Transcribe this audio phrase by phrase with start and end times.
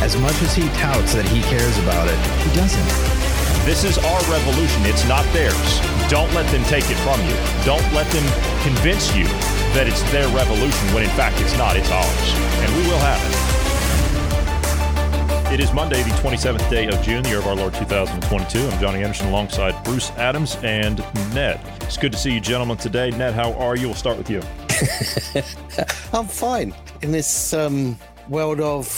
[0.00, 2.88] As much as he touts that he cares about it, he doesn't.
[3.66, 4.80] This is our revolution.
[4.86, 5.80] It's not theirs.
[6.08, 7.36] Don't let them take it from you.
[7.68, 8.24] Don't let them
[8.64, 9.24] convince you
[9.76, 11.76] that it's their revolution when in fact it's not.
[11.76, 12.32] It's ours.
[12.64, 13.50] And we will have it.
[15.52, 18.58] It is Monday, the 27th day of June, the year of our Lord 2022.
[18.58, 21.60] I'm Johnny Anderson alongside Bruce Adams and Ned.
[21.82, 23.10] It's good to see you, gentlemen, today.
[23.10, 23.88] Ned, how are you?
[23.88, 24.40] We'll start with you.
[26.18, 26.72] I'm fine
[27.02, 27.98] in this um,
[28.30, 28.88] world of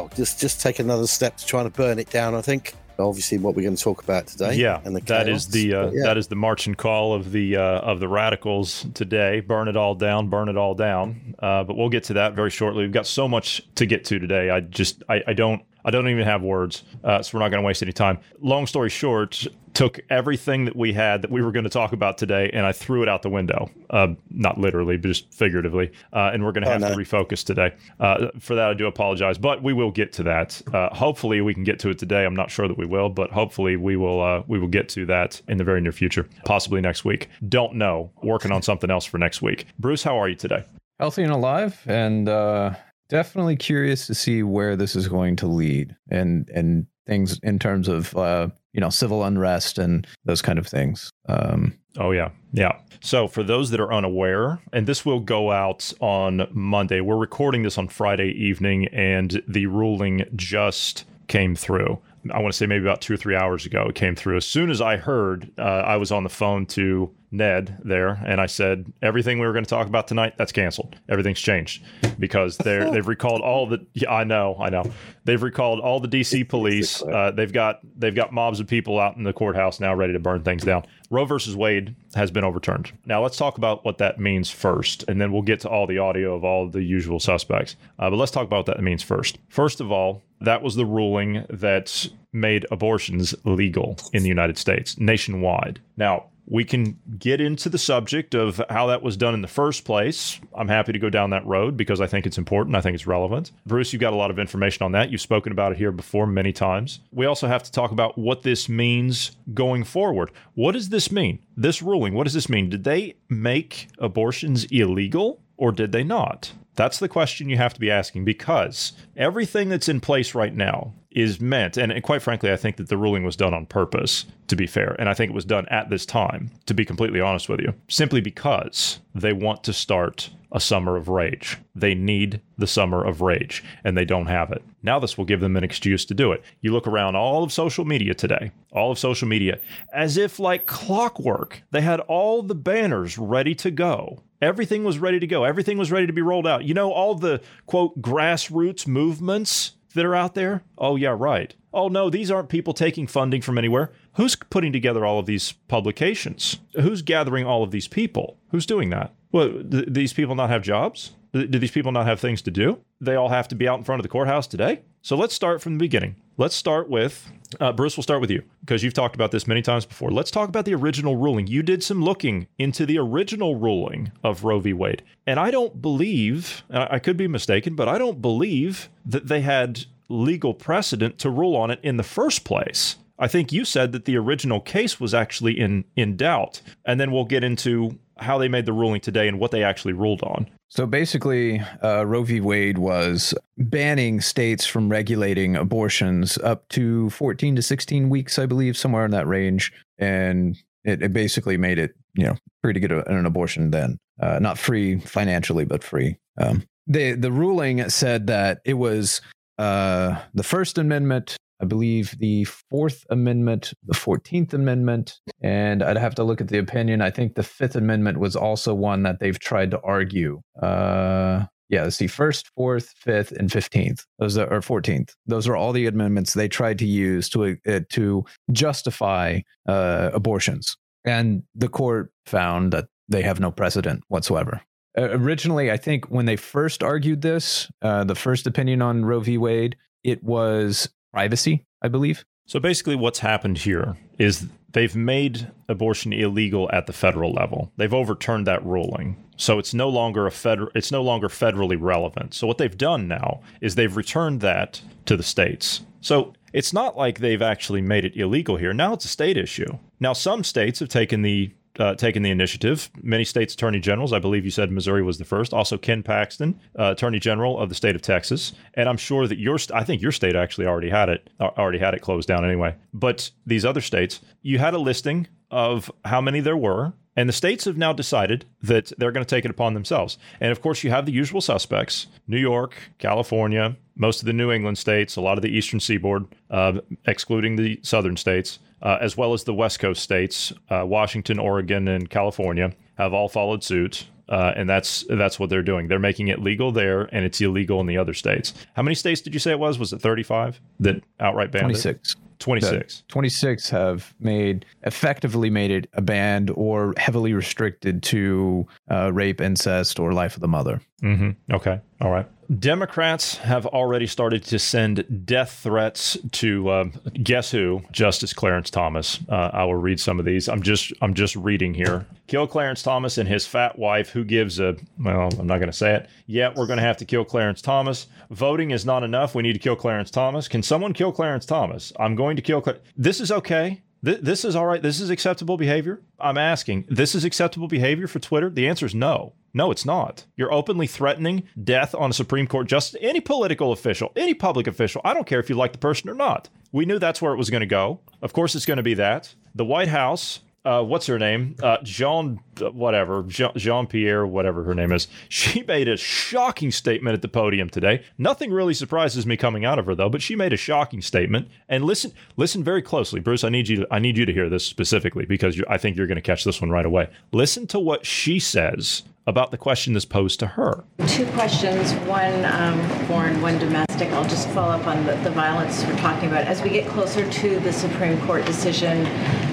[0.00, 2.34] well, just just take another step to trying to burn it down.
[2.34, 4.54] I think obviously what we're going to talk about today.
[4.54, 6.04] Yeah, and the that chaos, is the uh, yeah.
[6.04, 9.40] that is the march and call of the uh, of the radicals today.
[9.40, 11.34] Burn it all down, burn it all down.
[11.38, 12.82] Uh, but we'll get to that very shortly.
[12.82, 14.50] We've got so much to get to today.
[14.50, 17.62] I just I, I don't I don't even have words, uh, so we're not going
[17.62, 18.18] to waste any time.
[18.40, 19.46] Long story short,
[19.78, 22.72] took everything that we had that we were going to talk about today, and I
[22.72, 23.70] threw it out the window.
[23.90, 25.92] Uh, not literally, but just figuratively.
[26.12, 26.88] Uh, and we're going to Oh, have no.
[26.88, 27.72] to refocus today.
[28.00, 30.60] Uh, for that, I do apologize, but we will get to that.
[30.74, 32.24] Uh, hopefully, we can get to it today.
[32.24, 34.20] I'm not sure that we will, but hopefully, we will.
[34.20, 37.28] Uh, we will get to that in the very near future, possibly next week.
[37.48, 38.10] Don't know.
[38.24, 39.66] Working on something else for next week.
[39.78, 40.64] Bruce, how are you today?
[40.98, 42.74] Healthy and alive, and uh,
[43.08, 47.86] definitely curious to see where this is going to lead, and and things in terms
[47.88, 51.10] of uh, you know civil unrest and those kind of things.
[51.28, 52.30] Um, Oh, yeah.
[52.52, 52.78] Yeah.
[53.00, 57.62] So, for those that are unaware, and this will go out on Monday, we're recording
[57.62, 61.98] this on Friday evening, and the ruling just came through.
[62.32, 64.36] I want to say maybe about two or three hours ago, it came through.
[64.36, 68.40] As soon as I heard, uh, I was on the phone to Ned there, and
[68.40, 70.96] I said, Everything we were going to talk about tonight, that's canceled.
[71.08, 71.84] Everything's changed
[72.18, 73.86] because they're, they've recalled all the.
[73.94, 74.84] Yeah, I know, I know.
[75.24, 77.02] They've recalled all the DC police.
[77.02, 80.20] Uh, they've got they've got mobs of people out in the courthouse now ready to
[80.20, 80.84] burn things down.
[81.10, 82.92] Roe versus Wade has been overturned.
[83.06, 85.98] Now let's talk about what that means first, and then we'll get to all the
[85.98, 87.74] audio of all the usual suspects.
[87.98, 89.38] Uh, but let's talk about what that means first.
[89.48, 94.98] First of all, that was the ruling that made abortions legal in the United States
[94.98, 95.80] nationwide.
[95.96, 99.84] Now, we can get into the subject of how that was done in the first
[99.84, 100.40] place.
[100.54, 102.74] I'm happy to go down that road because I think it's important.
[102.74, 103.52] I think it's relevant.
[103.66, 105.10] Bruce, you've got a lot of information on that.
[105.10, 107.00] You've spoken about it here before many times.
[107.12, 110.30] We also have to talk about what this means going forward.
[110.54, 111.40] What does this mean?
[111.56, 112.70] This ruling, what does this mean?
[112.70, 116.52] Did they make abortions illegal or did they not?
[116.78, 120.94] That's the question you have to be asking because everything that's in place right now
[121.10, 124.54] is meant, and, quite frankly, I think that the ruling was done on purpose, to
[124.54, 124.94] be fair.
[124.96, 127.74] And I think it was done at this time, to be completely honest with you,
[127.88, 131.58] simply because they want to start a summer of rage.
[131.74, 134.62] They need the summer of rage, and they don't have it.
[134.82, 136.42] Now, this will give them an excuse to do it.
[136.60, 139.60] You look around all of social media today, all of social media,
[139.92, 144.22] as if like clockwork, they had all the banners ready to go.
[144.40, 145.44] Everything was ready to go.
[145.44, 146.64] Everything was ready to be rolled out.
[146.64, 150.62] You know, all the quote grassroots movements that are out there?
[150.76, 151.54] Oh, yeah, right.
[151.72, 153.92] Oh, no, these aren't people taking funding from anywhere.
[154.14, 156.58] Who's putting together all of these publications?
[156.74, 158.38] Who's gathering all of these people?
[158.50, 159.12] Who's doing that?
[159.32, 161.12] Well, th- these people not have jobs?
[161.32, 162.80] Do these people not have things to do?
[163.00, 164.80] They all have to be out in front of the courthouse today?
[165.02, 166.16] So let's start from the beginning.
[166.38, 167.30] Let's start with
[167.60, 167.96] uh, Bruce.
[167.96, 170.10] We'll start with you because you've talked about this many times before.
[170.10, 171.46] Let's talk about the original ruling.
[171.46, 174.72] You did some looking into the original ruling of Roe v.
[174.72, 179.42] Wade, and I don't believe, I could be mistaken, but I don't believe that they
[179.42, 182.96] had legal precedent to rule on it in the first place.
[183.18, 187.10] I think you said that the original case was actually in in doubt, and then
[187.10, 190.48] we'll get into how they made the ruling today and what they actually ruled on.
[190.68, 192.40] So basically, uh, Roe v.
[192.40, 198.76] Wade was banning states from regulating abortions up to 14 to 16 weeks, I believe,
[198.76, 199.72] somewhere in that range.
[199.96, 203.98] And it, it basically made it, you know, free to get a, an abortion then.
[204.20, 206.18] Uh, not free financially, but free.
[206.38, 209.22] Um, the, the ruling said that it was
[209.58, 216.14] uh, the First Amendment, I believe the Fourth Amendment, the Fourteenth Amendment, and I'd have
[216.16, 217.02] to look at the opinion.
[217.02, 220.40] I think the Fifth Amendment was also one that they've tried to argue.
[220.60, 224.06] Uh, yeah, let's see, First, Fourth, Fifth, and Fifteenth.
[224.18, 225.14] Those are or Fourteenth.
[225.26, 230.76] Those are all the amendments they tried to use to uh, to justify uh, abortions,
[231.04, 234.62] and the court found that they have no precedent whatsoever.
[234.96, 239.20] Uh, originally, I think when they first argued this, uh, the first opinion on Roe
[239.20, 239.38] v.
[239.38, 242.24] Wade, it was privacy, I believe.
[242.46, 247.70] So basically, what's happened here is they've made abortion illegal at the federal level.
[247.76, 249.22] They've overturned that ruling.
[249.36, 252.34] So it's no longer a federal it's no longer federally relevant.
[252.34, 255.82] So what they've done now is they've returned that to the states.
[256.00, 258.72] So it's not like they've actually made it illegal here.
[258.72, 259.78] Now it's a state issue.
[260.00, 262.90] Now some states have taken the uh, taken the initiative.
[263.02, 265.54] Many states' attorney generals, I believe you said Missouri was the first.
[265.54, 269.38] Also, Ken Paxton, uh, attorney general of the state of Texas, and I'm sure that
[269.38, 272.28] your, st- I think your state actually already had it, uh, already had it closed
[272.28, 272.74] down anyway.
[272.92, 277.32] But these other states, you had a listing of how many there were, and the
[277.32, 280.18] states have now decided that they're going to take it upon themselves.
[280.40, 284.52] And of course, you have the usual suspects New York, California, most of the New
[284.52, 286.74] England states, a lot of the eastern seaboard, uh,
[287.06, 291.88] excluding the southern states, uh, as well as the West Coast states, uh, Washington, Oregon,
[291.88, 294.06] and California, have all followed suit.
[294.28, 295.88] Uh, and that's that's what they're doing.
[295.88, 298.52] They're making it legal there, and it's illegal in the other states.
[298.74, 299.78] How many states did you say it was?
[299.78, 302.14] Was it 35 that outright banned 26.
[302.14, 302.20] it?
[302.38, 303.04] 26.
[303.08, 309.98] 26 have made effectively made it a banned or heavily restricted to uh, rape, incest,
[309.98, 310.80] or life of the mother.
[311.02, 311.54] Mm-hmm.
[311.54, 311.80] Okay.
[312.00, 312.28] All right.
[312.56, 316.84] Democrats have already started to send death threats to uh,
[317.22, 317.82] guess who?
[317.92, 319.20] Justice Clarence Thomas.
[319.28, 320.48] Uh, I will read some of these.
[320.48, 322.06] I'm just I'm just reading here.
[322.26, 324.10] Kill Clarence Thomas and his fat wife.
[324.10, 324.76] Who gives a?
[324.98, 326.08] Well, I'm not going to say it.
[326.26, 328.06] Yeah, we're going to have to kill Clarence Thomas.
[328.30, 329.34] Voting is not enough.
[329.34, 330.48] We need to kill Clarence Thomas.
[330.48, 331.92] Can someone kill Clarence Thomas?
[332.00, 332.62] I'm going to kill.
[332.62, 333.82] Cl- this is okay.
[334.02, 334.80] Th- this is all right.
[334.80, 336.00] This is acceptable behavior.
[336.18, 336.86] I'm asking.
[336.88, 338.48] This is acceptable behavior for Twitter.
[338.48, 339.34] The answer is no.
[339.54, 340.24] No, it's not.
[340.36, 345.00] You're openly threatening death on a Supreme Court justice, any political official, any public official.
[345.04, 346.48] I don't care if you like the person or not.
[346.72, 348.00] We knew that's where it was going to go.
[348.20, 349.34] Of course, it's going to be that.
[349.54, 351.56] The White House, uh, what's her name?
[351.62, 355.08] Uh, Jean, whatever, Jean Pierre, whatever her name is.
[355.28, 358.04] She made a shocking statement at the podium today.
[358.16, 361.48] Nothing really surprises me coming out of her though, but she made a shocking statement.
[361.68, 363.44] And listen, listen very closely, Bruce.
[363.44, 363.76] I need you.
[363.78, 366.44] To, I need you to hear this specifically because I think you're going to catch
[366.44, 367.08] this one right away.
[367.32, 370.82] Listen to what she says about the question that's posed to her.
[371.06, 374.08] Two questions, one um, foreign, one domestic.
[374.08, 376.46] I'll just follow up on the, the, violence we're talking about.
[376.46, 379.06] As we get closer to the Supreme Court decision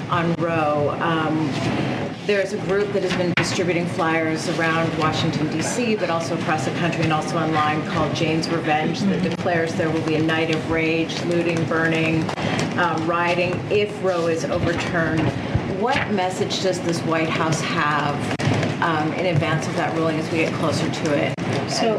[0.08, 1.46] on Roe, um,
[2.26, 6.72] there's a group that has been distributing flyers around Washington, D.C., but also across the
[6.72, 10.70] country and also online called Jane's Revenge that declares there will be a night of
[10.70, 12.28] rage, looting, burning,
[12.78, 15.55] um, rioting if Roe is overturned.
[15.80, 18.36] What message does this White House have
[18.82, 21.34] um, in advance of that ruling as we get closer to it.
[21.70, 21.98] So,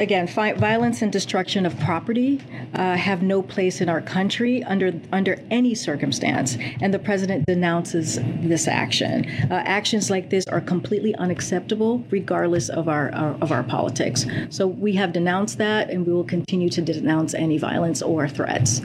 [0.00, 2.40] again, fi- violence and destruction of property
[2.74, 8.18] uh, have no place in our country under under any circumstance, and the president denounces
[8.42, 9.26] this action.
[9.50, 14.26] Uh, actions like this are completely unacceptable, regardless of our, our, of our politics.
[14.50, 18.82] So we have denounced that, and we will continue to denounce any violence or threats.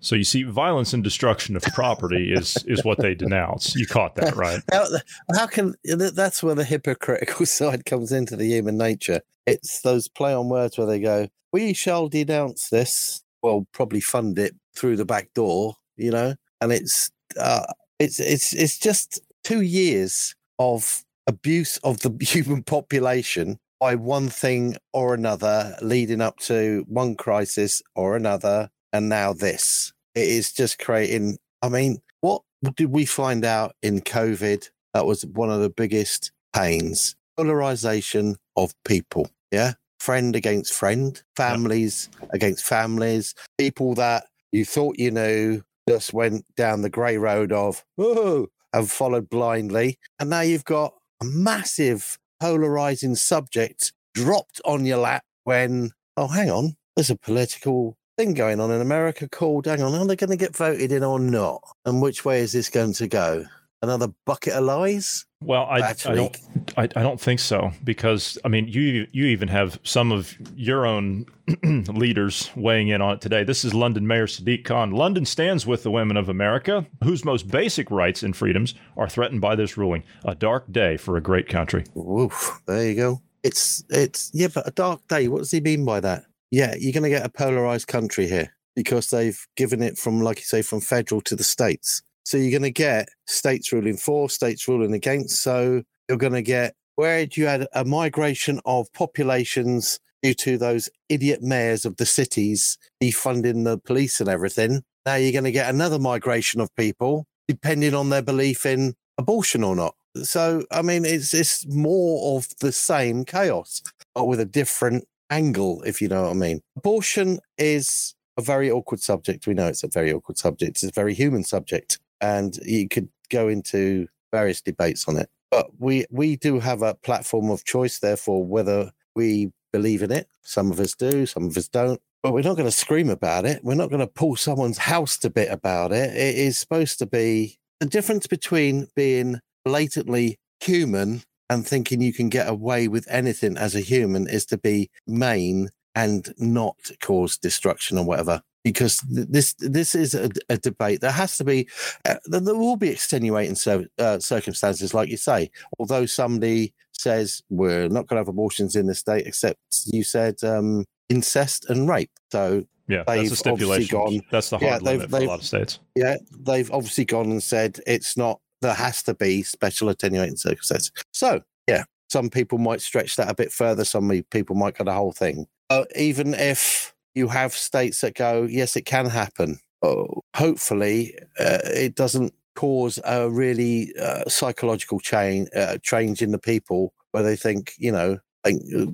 [0.00, 3.76] So you see, violence and destruction of property is is what they denounce.
[3.76, 4.60] You caught that, right?
[4.72, 4.86] How,
[5.34, 9.20] how, can that's where the hypocritical side comes into the human nature?
[9.46, 14.38] It's those play on words where they go, "We shall denounce this." Well, probably fund
[14.38, 16.34] it through the back door, you know.
[16.60, 17.66] And it's uh,
[17.98, 24.76] it's it's it's just two years of abuse of the human population by one thing
[24.92, 29.92] or another, leading up to one crisis or another and now this.
[30.14, 31.38] It is just creating.
[31.62, 32.42] I mean, what
[32.76, 34.68] did we find out in COVID?
[34.94, 39.30] That was one of the biggest pains polarization of people.
[39.50, 39.72] Yeah.
[39.98, 46.82] Friend against friend, families against families, people that you thought you knew just went down
[46.82, 49.98] the grey road of, oh, and followed blindly.
[50.18, 56.50] And now you've got a massive polarizing subject dropped on your lap when, oh, hang
[56.50, 60.30] on, there's a political thing going on in America called, hang on, are they going
[60.30, 61.62] to get voted in or not?
[61.86, 63.46] And which way is this going to go?
[63.82, 65.24] Another bucket of lies?
[65.42, 66.36] Well, I, I don't,
[66.76, 70.84] I, I, don't think so because I mean, you you even have some of your
[70.84, 71.24] own
[71.64, 73.42] leaders weighing in on it today.
[73.42, 74.90] This is London Mayor Sadiq Khan.
[74.90, 79.40] London stands with the women of America, whose most basic rights and freedoms are threatened
[79.40, 80.02] by this ruling.
[80.26, 81.84] A dark day for a great country.
[81.96, 83.22] Oof, there you go.
[83.42, 85.28] It's it's yeah, but a dark day.
[85.28, 86.24] What does he mean by that?
[86.50, 90.38] Yeah, you're going to get a polarized country here because they've given it from, like
[90.38, 92.02] you say, from federal to the states.
[92.24, 95.42] So you're going to get states ruling for, states ruling against.
[95.42, 100.88] So you're going to get where you had a migration of populations due to those
[101.08, 104.82] idiot mayors of the cities defunding the police and everything.
[105.06, 109.64] Now you're going to get another migration of people depending on their belief in abortion
[109.64, 109.94] or not.
[110.22, 113.82] So I mean, it's it's more of the same chaos,
[114.14, 116.60] but with a different angle, if you know what I mean.
[116.76, 119.46] Abortion is a very awkward subject.
[119.46, 120.82] We know it's a very awkward subject.
[120.82, 125.30] It's a very human subject, and you could go into various debates on it.
[125.50, 127.98] But we we do have a platform of choice.
[127.98, 132.00] Therefore, whether we believe in it, some of us do, some of us don't.
[132.22, 133.64] But we're not going to scream about it.
[133.64, 136.14] We're not going to pull someone's house to bit about it.
[136.14, 142.30] It is supposed to be the difference between being blatantly human and thinking you can
[142.30, 147.98] get away with anything as a human is to be main and not cause destruction
[147.98, 151.68] or whatever because this this is a, a, debate there has to be
[152.08, 157.88] uh, there will be extenuating so, uh, circumstances like you say although somebody says we're
[157.88, 162.12] not going to have abortions in the state except you said um, incest and rape
[162.30, 163.96] so yeah, that's a stipulation.
[163.96, 165.78] Gone, that's the hard yeah, limit for a lot of states.
[165.94, 168.40] Yeah, they've obviously gone and said it's not.
[168.60, 170.92] There has to be special attenuating circumstances.
[171.12, 173.84] So yeah, some people might stretch that a bit further.
[173.84, 175.46] Some people might go the whole thing.
[175.70, 179.60] Uh, even if you have states that go, yes, it can happen.
[179.82, 186.38] Oh, hopefully, uh, it doesn't cause a really uh, psychological change uh, change in the
[186.38, 188.18] people where they think, you know,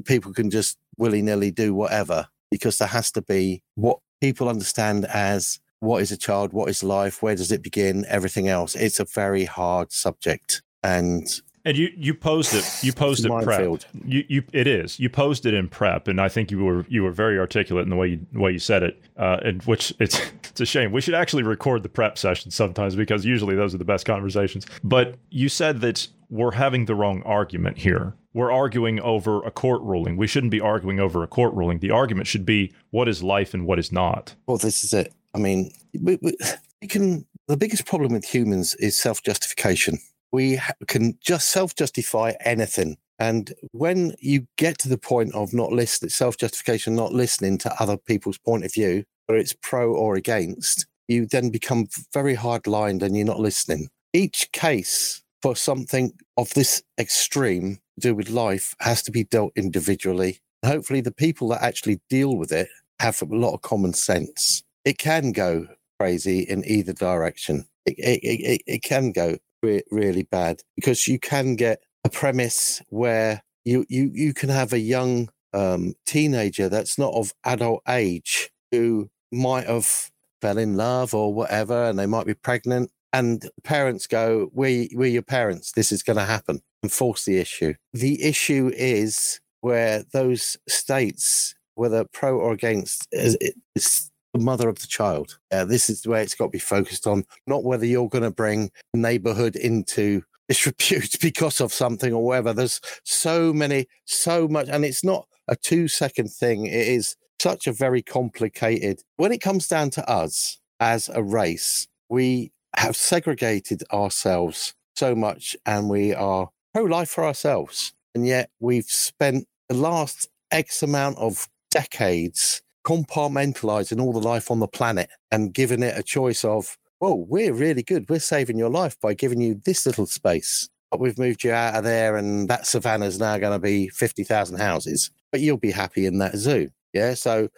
[0.04, 5.04] people can just willy nilly do whatever because there has to be what people understand
[5.06, 8.74] as what is a child, what is life, where does it begin, everything else.
[8.74, 10.62] It's a very hard subject.
[10.82, 11.26] And
[11.64, 13.80] and you you posed it you posed it prep.
[14.04, 15.00] You you it is.
[15.00, 17.90] You posed it in prep and I think you were you were very articulate in
[17.90, 19.02] the way you way you said it.
[19.16, 20.92] Uh and which it's it's a shame.
[20.92, 24.66] We should actually record the prep sessions sometimes because usually those are the best conversations.
[24.84, 28.14] But you said that we're having the wrong argument here.
[28.32, 30.16] We're arguing over a court ruling.
[30.16, 31.78] We shouldn't be arguing over a court ruling.
[31.78, 34.34] The argument should be what is life and what is not.
[34.46, 35.12] Well, this is it.
[35.36, 36.36] I mean, we, we,
[36.82, 37.26] we can.
[37.46, 39.98] The biggest problem with humans is self justification
[40.32, 42.98] we can just self justify anything.
[43.18, 47.82] And when you get to the point of not listening, self justification, not listening to
[47.82, 52.66] other people's point of view, whether it's pro or against, you then become very hard
[52.66, 53.88] lined and you're not listening.
[54.12, 59.52] Each case for something of this extreme to do with life has to be dealt
[59.56, 60.40] individually.
[60.64, 62.68] Hopefully, the people that actually deal with it
[63.00, 64.62] have a lot of common sense.
[64.86, 65.66] It can go
[65.98, 67.66] crazy in either direction.
[67.84, 72.80] It, it, it, it can go re- really bad because you can get a premise
[72.88, 78.50] where you you you can have a young um, teenager that's not of adult age
[78.70, 84.06] who might have fell in love or whatever, and they might be pregnant, and parents
[84.06, 85.72] go, "We we're your parents.
[85.72, 87.74] This is going to happen," and force the issue.
[87.92, 93.36] The issue is where those states, whether pro or against, is,
[93.74, 95.38] is the mother of the child.
[95.50, 98.30] Uh, this is where it's got to be focused on, not whether you're going to
[98.30, 102.52] bring neighborhood into disrepute because of something or whatever.
[102.52, 106.66] There's so many, so much, and it's not a two second thing.
[106.66, 109.02] It is such a very complicated.
[109.16, 115.56] When it comes down to us as a race, we have segregated ourselves so much
[115.64, 117.92] and we are pro life for ourselves.
[118.14, 124.60] And yet we've spent the last X amount of decades compartmentalizing all the life on
[124.60, 128.08] the planet and giving it a choice of, well, we're really good.
[128.08, 130.68] We're saving your life by giving you this little space.
[130.90, 133.88] But we've moved you out of there, and that savannah is now going to be
[133.88, 135.10] 50,000 houses.
[135.32, 136.70] But you'll be happy in that zoo.
[136.92, 137.14] Yeah.
[137.14, 137.48] So,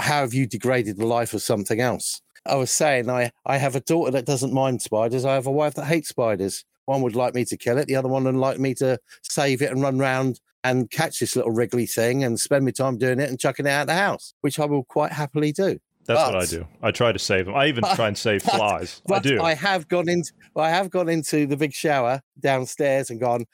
[0.00, 2.22] how have you degraded the life of something else?
[2.46, 5.24] I was saying, I, I have a daughter that doesn't mind spiders.
[5.24, 6.64] I have a wife that hates spiders.
[6.84, 7.88] One would like me to kill it.
[7.88, 10.40] The other one would like me to save it and run around
[10.70, 13.70] and catch this little wriggly thing and spend my time doing it and chucking it
[13.70, 15.78] out of the house, which I will quite happily do.
[16.06, 16.66] That's but, what I do.
[16.82, 17.54] I try to save them.
[17.54, 19.02] I even but, try and save flies.
[19.06, 19.42] But, I do.
[19.42, 23.44] I have gone into I have gone into the big shower downstairs and gone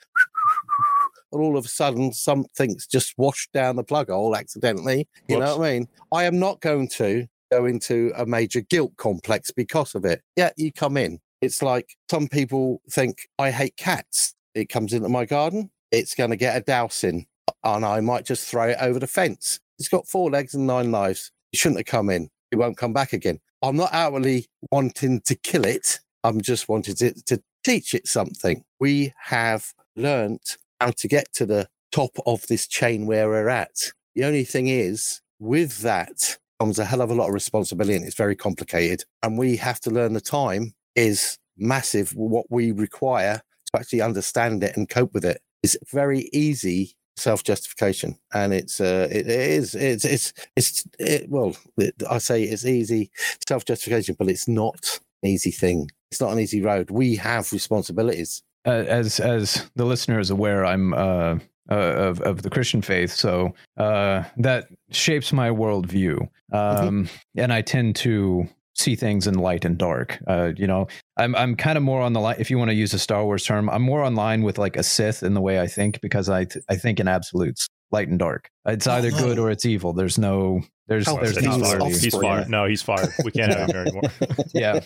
[1.32, 5.08] and all of a sudden something's just washed down the plug hole accidentally.
[5.28, 5.46] You Whoops.
[5.46, 5.88] know what I mean?
[6.12, 10.22] I am not going to go into a major guilt complex because of it.
[10.36, 11.20] Yeah, you come in.
[11.40, 14.34] It's like some people think I hate cats.
[14.54, 17.26] It comes into my garden it's going to get a dousing
[17.62, 19.60] and I might just throw it over the fence.
[19.78, 21.30] It's got four legs and nine lives.
[21.52, 22.30] It shouldn't have come in.
[22.50, 23.38] It won't come back again.
[23.62, 26.00] I'm not outwardly wanting to kill it.
[26.24, 28.64] I'm just wanting to, to teach it something.
[28.80, 33.92] We have learnt how to get to the top of this chain where we're at.
[34.14, 38.04] The only thing is, with that comes a hell of a lot of responsibility and
[38.04, 39.04] it's very complicated.
[39.22, 44.62] And we have to learn the time is massive, what we require to actually understand
[44.64, 49.50] it and cope with it is very easy self justification, and it's uh, it, it
[49.50, 53.10] is it's it's it's it, well, it, I say it's easy
[53.46, 55.90] self justification, but it's not an easy thing.
[56.10, 56.90] It's not an easy road.
[56.90, 58.42] We have responsibilities.
[58.66, 61.38] Uh, as as the listener is aware, I'm uh,
[61.70, 66.28] uh, of of the Christian faith, so uh, that shapes my worldview.
[66.52, 70.18] Um, And I tend to see things in light and dark.
[70.26, 70.86] Uh, you know,
[71.16, 72.36] I'm I'm kind of more on the line.
[72.38, 74.76] If you want to use a Star Wars term, I'm more on line with like
[74.76, 78.08] a Sith in the way I think because I th- I think in absolutes, light
[78.08, 78.48] and dark.
[78.66, 79.92] It's either Oh, good or it's evil.
[79.92, 81.82] There's no there's Oh, there's he's, not he's fired.
[81.92, 82.48] he's fired.
[82.50, 83.08] No, he's fired.
[83.24, 84.02] We can't have him here anymore.
[84.54, 84.80] yeah.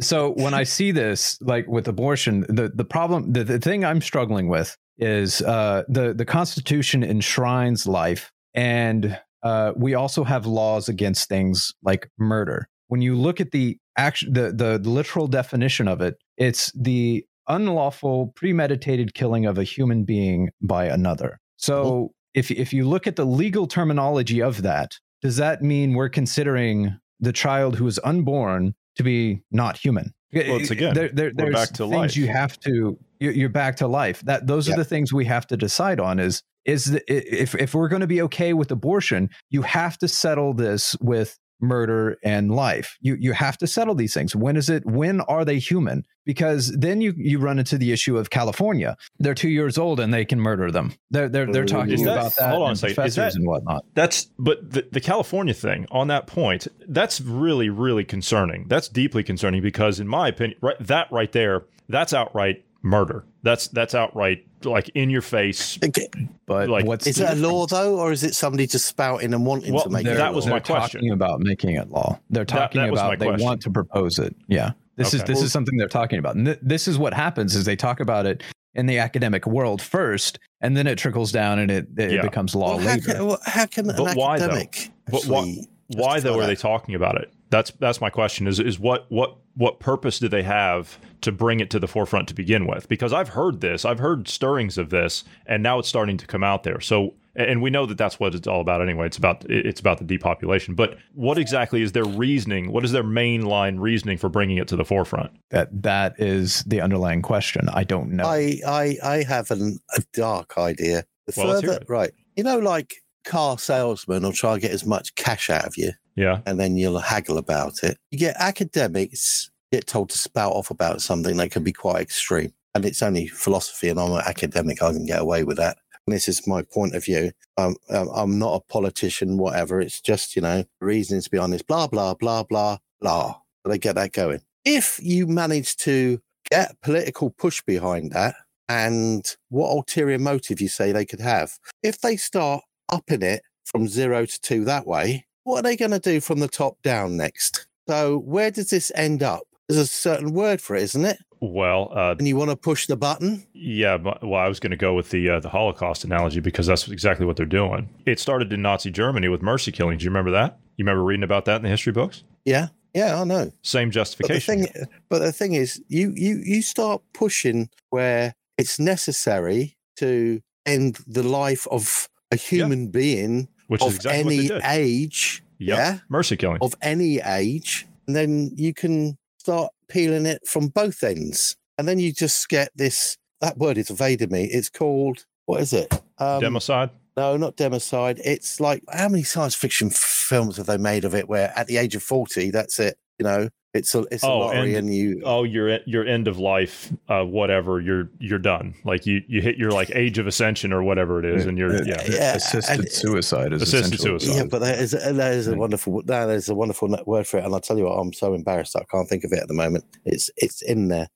[0.00, 4.00] So when I see this, like with abortion, the the problem, the, the thing I'm
[4.00, 10.88] struggling with is uh, the the Constitution enshrines life, and uh, we also have laws
[10.88, 12.68] against things like murder.
[12.88, 18.32] When you look at the action, the the literal definition of it, it's the unlawful,
[18.36, 21.38] premeditated killing of a human being by another.
[21.56, 22.06] So mm-hmm.
[22.34, 26.96] if if you look at the legal terminology of that, does that mean we're considering
[27.20, 30.12] the child who is unborn to be not human?
[30.32, 32.16] Well, it's again, there, there, we're there's back to things life.
[32.16, 32.98] you have to.
[33.20, 34.20] you- You're back to life.
[34.22, 34.74] That those Yeah.
[34.74, 36.18] are the things we have to decide on.
[36.18, 40.08] Is is the, if if we're going to be okay with abortion, you have to
[40.08, 42.96] settle this with murder and life.
[43.00, 44.36] You you have to settle these things.
[44.36, 44.84] When is it?
[44.86, 46.04] When are they human?
[46.24, 48.96] Because then you you run into the issue of California.
[49.18, 50.94] They're two years old and they can murder them.
[51.10, 51.76] They're they're they're mm-hmm.
[51.76, 52.50] talking that- about that.
[52.50, 52.90] hold on a and second.
[52.90, 53.84] Is professors that- and whatnot.
[53.94, 58.66] That's but the, the California thing on that point, that's really really concerning.
[58.68, 63.24] That's deeply concerning because in my opinion, right that right there, that's outright murder.
[63.42, 65.78] That's that's outright like in your face.
[65.84, 66.08] Okay.
[66.46, 69.34] But Like, what's Is the it a law though, or is it somebody just spouting
[69.34, 70.14] and wanting Well, to make it?
[70.16, 70.52] that was law?
[70.52, 71.00] my They're question.
[71.00, 72.18] talking about making it law.
[72.30, 73.44] They're talking that was my about they question.
[73.44, 74.34] want to propose it.
[74.48, 74.72] Yeah.
[74.96, 75.32] This is Okay.
[75.32, 76.36] this is something they're talking about.
[76.36, 78.42] And th- this is what happens is they talk about it
[78.74, 82.22] in the academic world first and then it trickles down and it, it Yeah.
[82.22, 83.12] becomes law Well, how, later.
[83.12, 84.44] can, well, how can an But why, though?
[84.46, 87.30] academic But why- actually Why though justify are they talking about it?
[87.50, 88.46] That's that's my question.
[88.48, 92.26] Is is what what what purpose do they have to bring it to the forefront
[92.28, 92.88] to begin with?
[92.88, 96.42] Because I've heard this, I've heard stirrings of this, and now it's starting to come
[96.42, 96.80] out there.
[96.80, 99.06] So, and we know that that's what it's all about anyway.
[99.06, 100.74] It's about it's about the depopulation.
[100.74, 102.72] But what exactly is their reasoning?
[102.72, 105.30] What is their mainline reasoning for bringing it to the forefront?
[105.50, 107.68] that that is the underlying question.
[107.68, 108.24] I don't know.
[108.24, 111.04] I, I, I have an, a dark idea.
[111.26, 111.88] The Well, let's hear further, it.
[111.90, 115.76] right, you know, like car salesman will try and get as much cash out of
[115.76, 117.98] you, Yeah, and then you'll haggle about it.
[118.10, 122.52] You get academics get told to spout off about something that can be quite extreme,
[122.74, 124.82] and it's only philosophy, and I'm an academic.
[124.82, 125.78] I can get away with that.
[126.06, 127.32] And this is my point of view.
[127.56, 129.80] I'm not a politician, whatever.
[129.80, 131.62] It's just you know reasons behind this.
[131.62, 133.36] Blah blah blah blah blah.
[133.64, 134.42] But they get that going.
[134.64, 138.36] If you manage to get political push behind that,
[138.68, 143.88] and what ulterior motive you say they could have, if they start upping it from
[143.88, 147.16] zero to two that way, what are they going to do from the top down
[147.16, 147.66] next?
[147.88, 149.46] So where does this end up?
[149.68, 151.18] There's a certain word for it, isn't it?
[151.40, 153.46] well, uh, And you want to push the button?
[153.52, 156.66] Yeah, but, well, I was going to go with the uh, the Holocaust analogy because
[156.66, 157.88] that's exactly what they're doing.
[158.06, 160.00] It started in Nazi Germany with mercy killings.
[160.00, 160.58] Do you remember that?
[160.76, 162.22] You remember reading about that in the history books?
[162.44, 163.52] Yeah, yeah, I know.
[163.62, 164.64] Same But the justification.
[164.66, 170.98] thing, but the thing is, you you you start pushing where it's necessary to end
[171.06, 175.42] the life of a human being which is of exactly any age.
[175.58, 175.76] Yep.
[175.78, 176.58] Yeah, Mercy killing.
[176.62, 182.00] of any age, and then you can start peeling it from both ends, and then
[182.00, 183.16] you just get this.
[183.40, 184.44] That word is evaded me.
[184.44, 185.92] It's called what is it?
[186.18, 186.90] Um, Democide.
[187.16, 188.20] no, not democide.
[188.24, 191.28] It's like how many science fiction films have they made of it?
[191.28, 192.98] Where at the age of forty, that's it.
[193.18, 195.22] You know, it's a it's a Oh, lottery, and- and, you.
[195.24, 197.80] Oh, you're your end of life, uh, whatever.
[197.80, 198.74] You're you're done.
[198.84, 201.82] Like you you hit your like age of ascension or whatever it is, and you're
[201.86, 202.02] yeah.
[202.08, 204.34] Yeah, assisted and- suicide is Assisted suicide.
[204.36, 207.38] Yeah, but there is a, there is a wonderful no, there's a wonderful word for
[207.38, 209.48] it, and I'll tell you what, I'm so embarrassed I can't think of it at
[209.48, 209.84] the moment.
[210.04, 211.08] It's it's in there.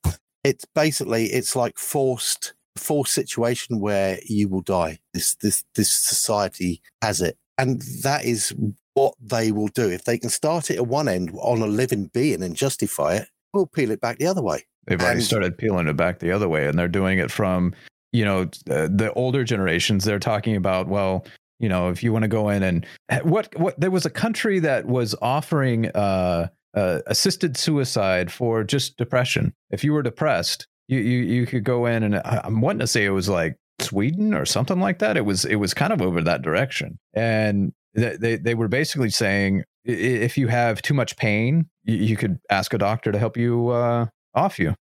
[0.43, 4.99] It's basically it's like forced forced situation where you will die.
[5.13, 8.53] This this this society has it, and that is
[8.93, 12.09] what they will do if they can start it at one end on a living
[12.13, 13.27] being and justify it.
[13.53, 14.63] We'll peel it back the other way.
[14.87, 17.73] They've already And- started peeling it back the other way, and they're doing it from,
[18.11, 20.03] you know, uh, the older generations.
[20.03, 21.25] They're talking about, well,
[21.59, 22.85] you know, if you want to go in and
[23.23, 28.97] what what there was a country that was offering uh, uh, assisted suicide for just
[28.97, 29.53] depression.
[29.69, 32.87] If you were depressed, you you you could go in and I- I'm wanting to
[32.87, 35.17] say it was like Sweden or something like that.
[35.17, 39.09] It was it was kind of over that direction, and they they, they were basically
[39.09, 43.11] saying i- i- if you have too much pain, you, you could ask a doctor
[43.11, 44.05] to help you uh,
[44.35, 44.75] off you.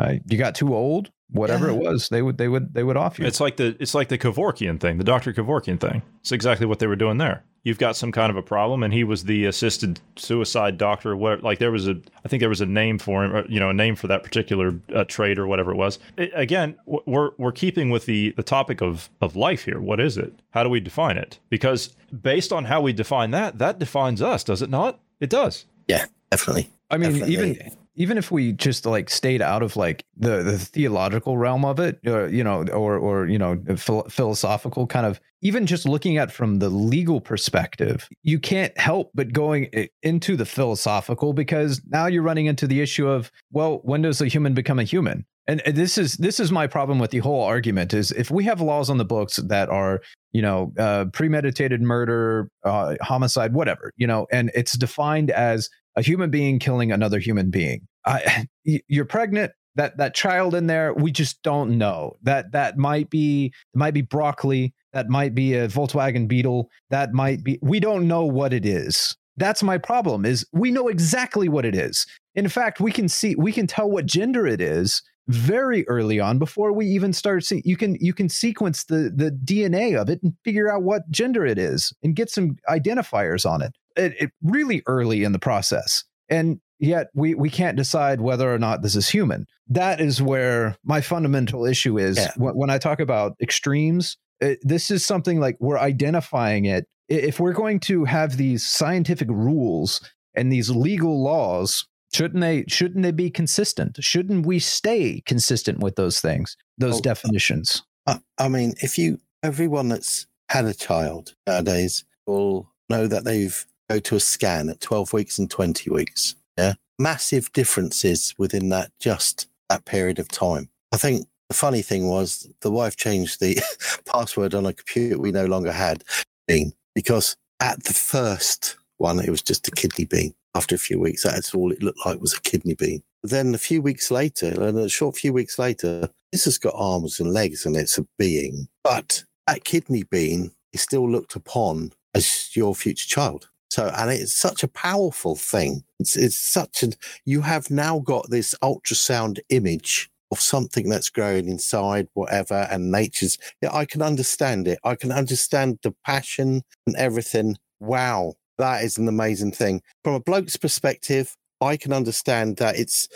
[0.00, 3.18] Uh, you got too old, whatever it was, they would they would they would off
[3.18, 3.26] you.
[3.26, 6.02] It's like the it's like the Kevorkian thing, the Doctor Kevorkian thing.
[6.20, 7.44] It's exactly what they were doing there.
[7.62, 11.16] You've got some kind of a problem, and he was the assisted suicide doctor.
[11.16, 13.60] What like there was a, I think there was a name for him, or, you
[13.60, 15.98] know, a name for that particular uh, trade or whatever it was.
[16.16, 19.80] It, again, we're we're keeping with the the topic of of life here.
[19.80, 20.32] What is it?
[20.50, 21.38] How do we define it?
[21.48, 25.00] Because based on how we define that, that defines us, does it not?
[25.20, 25.66] It does.
[25.88, 26.70] Yeah, definitely.
[26.90, 27.34] I mean, Definitely.
[27.34, 31.78] even even if we just like stayed out of like the the theological realm of
[31.78, 36.16] it, uh, you know, or or you know, phil- philosophical kind of, even just looking
[36.16, 42.06] at from the legal perspective, you can't help but going into the philosophical because now
[42.06, 45.24] you're running into the issue of, well, when does a human become a human?
[45.48, 48.60] And this is this is my problem with the whole argument is if we have
[48.60, 50.00] laws on the books that are
[50.32, 56.02] you know uh, premeditated murder, uh, homicide, whatever, you know, and it's defined as a
[56.02, 57.86] human being killing another human being.
[58.06, 59.52] I, you're pregnant.
[59.74, 62.16] That that child in there, we just don't know.
[62.22, 64.74] That that might be might be broccoli.
[64.92, 66.68] That might be a Volkswagen Beetle.
[66.90, 67.58] That might be.
[67.62, 69.16] We don't know what it is.
[69.38, 70.26] That's my problem.
[70.26, 72.06] Is we know exactly what it is.
[72.34, 76.38] In fact, we can see we can tell what gender it is very early on
[76.38, 80.20] before we even start see you can you can sequence the the DNA of it
[80.22, 83.72] and figure out what gender it is and get some identifiers on it.
[83.96, 86.04] It, it really early in the process.
[86.28, 89.46] And yet we we can't decide whether or not this is human.
[89.68, 92.32] That is where my fundamental issue is Yeah.
[92.36, 94.16] when, when I talk about extremes.
[94.40, 96.86] It, this is something like we're identifying it.
[97.08, 100.00] If we're going to have these scientific rules
[100.34, 104.02] and these legal laws, shouldn't they shouldn't they be consistent?
[104.02, 107.82] Shouldn't we stay consistent with those things, those uh, definitions?
[108.06, 113.66] I, I mean, if you, everyone that's had a child nowadays will know that they've
[113.92, 116.34] go to a scan at 12 weeks and 20 weeks.
[116.56, 116.74] Yeah.
[116.98, 120.68] Massive differences within that, just that period of time.
[120.92, 123.60] I think the funny thing was the wife changed the
[124.06, 126.04] password on a computer we no longer had
[126.46, 130.34] bean because at the first one, it was just a kidney bean.
[130.54, 133.02] After a few weeks, that's all it looked like was a kidney bean.
[133.22, 137.20] Then a few weeks later, and a short few weeks later, this has got arms
[137.20, 138.68] and legs and it's a being.
[138.84, 143.48] But that kidney bean is still looked upon as your future child.
[143.70, 145.84] So, and it's such a powerful thing.
[145.98, 146.92] It's, it's such an,
[147.24, 153.38] you have now got this ultrasound image of something that's growing inside, whatever, and nature's,
[153.62, 154.78] yeah, I can understand it.
[154.84, 157.56] I can understand the passion and everything.
[157.80, 158.34] Wow.
[158.62, 159.82] That is an amazing thing.
[160.04, 163.08] From a bloke's perspective, I can understand that it's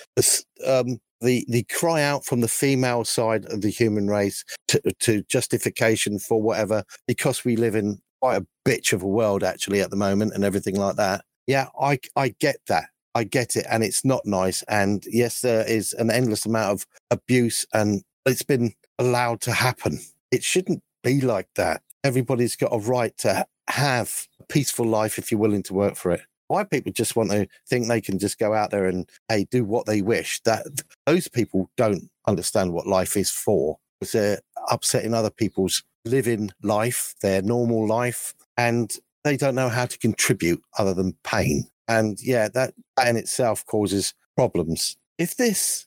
[0.66, 5.22] um, the the cry out from the female side of the human race to, to
[5.28, 9.90] justification for whatever because we live in quite a bitch of a world actually at
[9.90, 11.24] the moment and everything like that.
[11.46, 12.86] Yeah, I I get that.
[13.14, 14.64] I get it, and it's not nice.
[14.64, 20.00] And yes, there is an endless amount of abuse, and it's been allowed to happen.
[20.32, 21.82] It shouldn't be like that.
[22.02, 26.12] Everybody's got a right to have a peaceful life if you're willing to work for
[26.12, 26.22] it.
[26.48, 29.64] Why people just want to think they can just go out there and hey do
[29.64, 30.64] what they wish that
[31.04, 37.14] those people don't understand what life is for because they're upsetting other people's living life
[37.20, 41.64] their normal life and they don't know how to contribute other than pain.
[41.88, 44.96] And yeah that, that in itself causes problems.
[45.18, 45.86] If this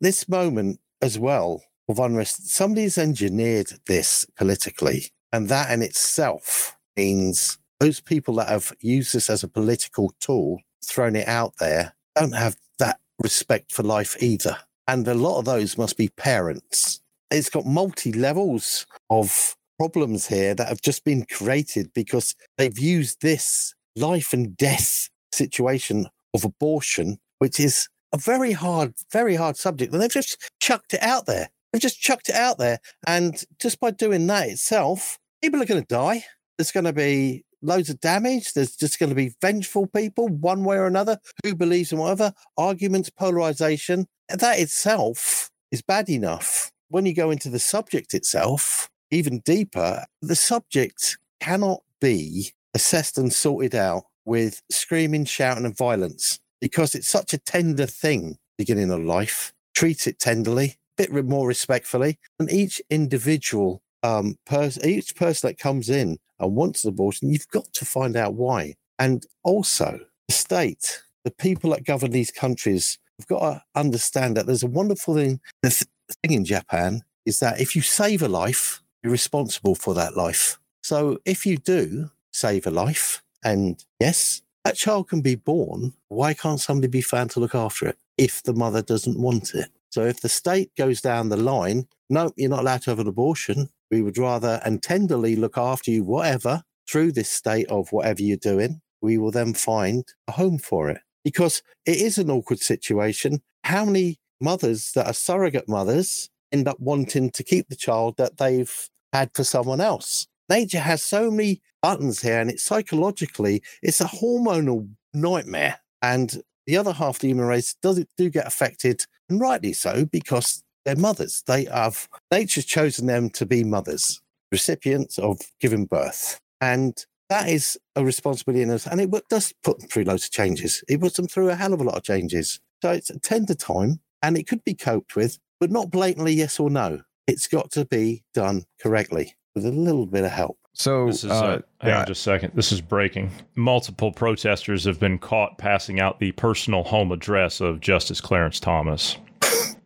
[0.00, 7.58] this moment as well of unrest somebody's engineered this politically and that in itself means
[7.78, 12.34] those people that have used this as a political tool, thrown it out there, don't
[12.34, 14.58] have that respect for life either.
[14.86, 17.00] And a lot of those must be parents.
[17.30, 23.22] It's got multi levels of problems here that have just been created because they've used
[23.22, 29.92] this life and death situation of abortion, which is a very hard, very hard subject.
[29.92, 31.48] And they've just chucked it out there.
[31.72, 32.78] They've just chucked it out there.
[33.06, 36.24] And just by doing that itself, people are going to die.
[36.60, 38.52] There's going to be loads of damage.
[38.52, 42.34] There's just going to be vengeful people, one way or another, who believes in whatever,
[42.58, 44.06] arguments, polarization.
[44.28, 46.70] That itself is bad enough.
[46.90, 53.32] When you go into the subject itself, even deeper, the subject cannot be assessed and
[53.32, 59.00] sorted out with screaming, shouting, and violence because it's such a tender thing, beginning of
[59.00, 59.54] life.
[59.74, 65.58] Treat it tenderly, a bit more respectfully, and each individual um, person, each person that
[65.58, 68.74] comes in and wants an abortion, you've got to find out why.
[68.98, 74.46] And also, the state, the people that govern these countries, have got to understand that
[74.46, 75.40] there's a wonderful thing.
[75.62, 75.84] The th-
[76.22, 80.58] thing in Japan is that if you save a life, you're responsible for that life.
[80.82, 86.34] So if you do save a life, and yes, that child can be born, why
[86.34, 89.68] can't somebody be found to look after it if the mother doesn't want it?
[89.90, 93.08] So if the state goes down the line, no, you're not allowed to have an
[93.08, 93.68] abortion.
[93.90, 98.36] We would rather and tenderly look after you, whatever, through this state of whatever you're
[98.36, 103.42] doing, we will then find a home for it because it is an awkward situation.
[103.64, 108.38] How many mothers that are surrogate mothers end up wanting to keep the child that
[108.38, 110.26] they've had for someone else?
[110.48, 115.80] Nature has so many buttons here, and it's psychologically, it's a hormonal nightmare.
[116.02, 120.04] And the other half of the human race does do get affected, and rightly so,
[120.04, 121.42] because they're mothers.
[121.46, 126.40] They have nature's chosen them to be mothers, recipients of giving birth.
[126.60, 128.86] And that is a responsibility in us.
[128.86, 130.82] And it does put them through loads of changes.
[130.88, 132.60] It puts them through a hell of a lot of changes.
[132.82, 136.58] So it's a tender time and it could be coped with, but not blatantly yes
[136.58, 137.00] or no.
[137.26, 140.58] It's got to be done correctly with a little bit of help.
[140.72, 142.52] So, This is, uh, hang on just a second.
[142.54, 143.30] This is breaking.
[143.56, 149.16] Multiple protesters have been caught passing out the personal home address of Justice Clarence Thomas.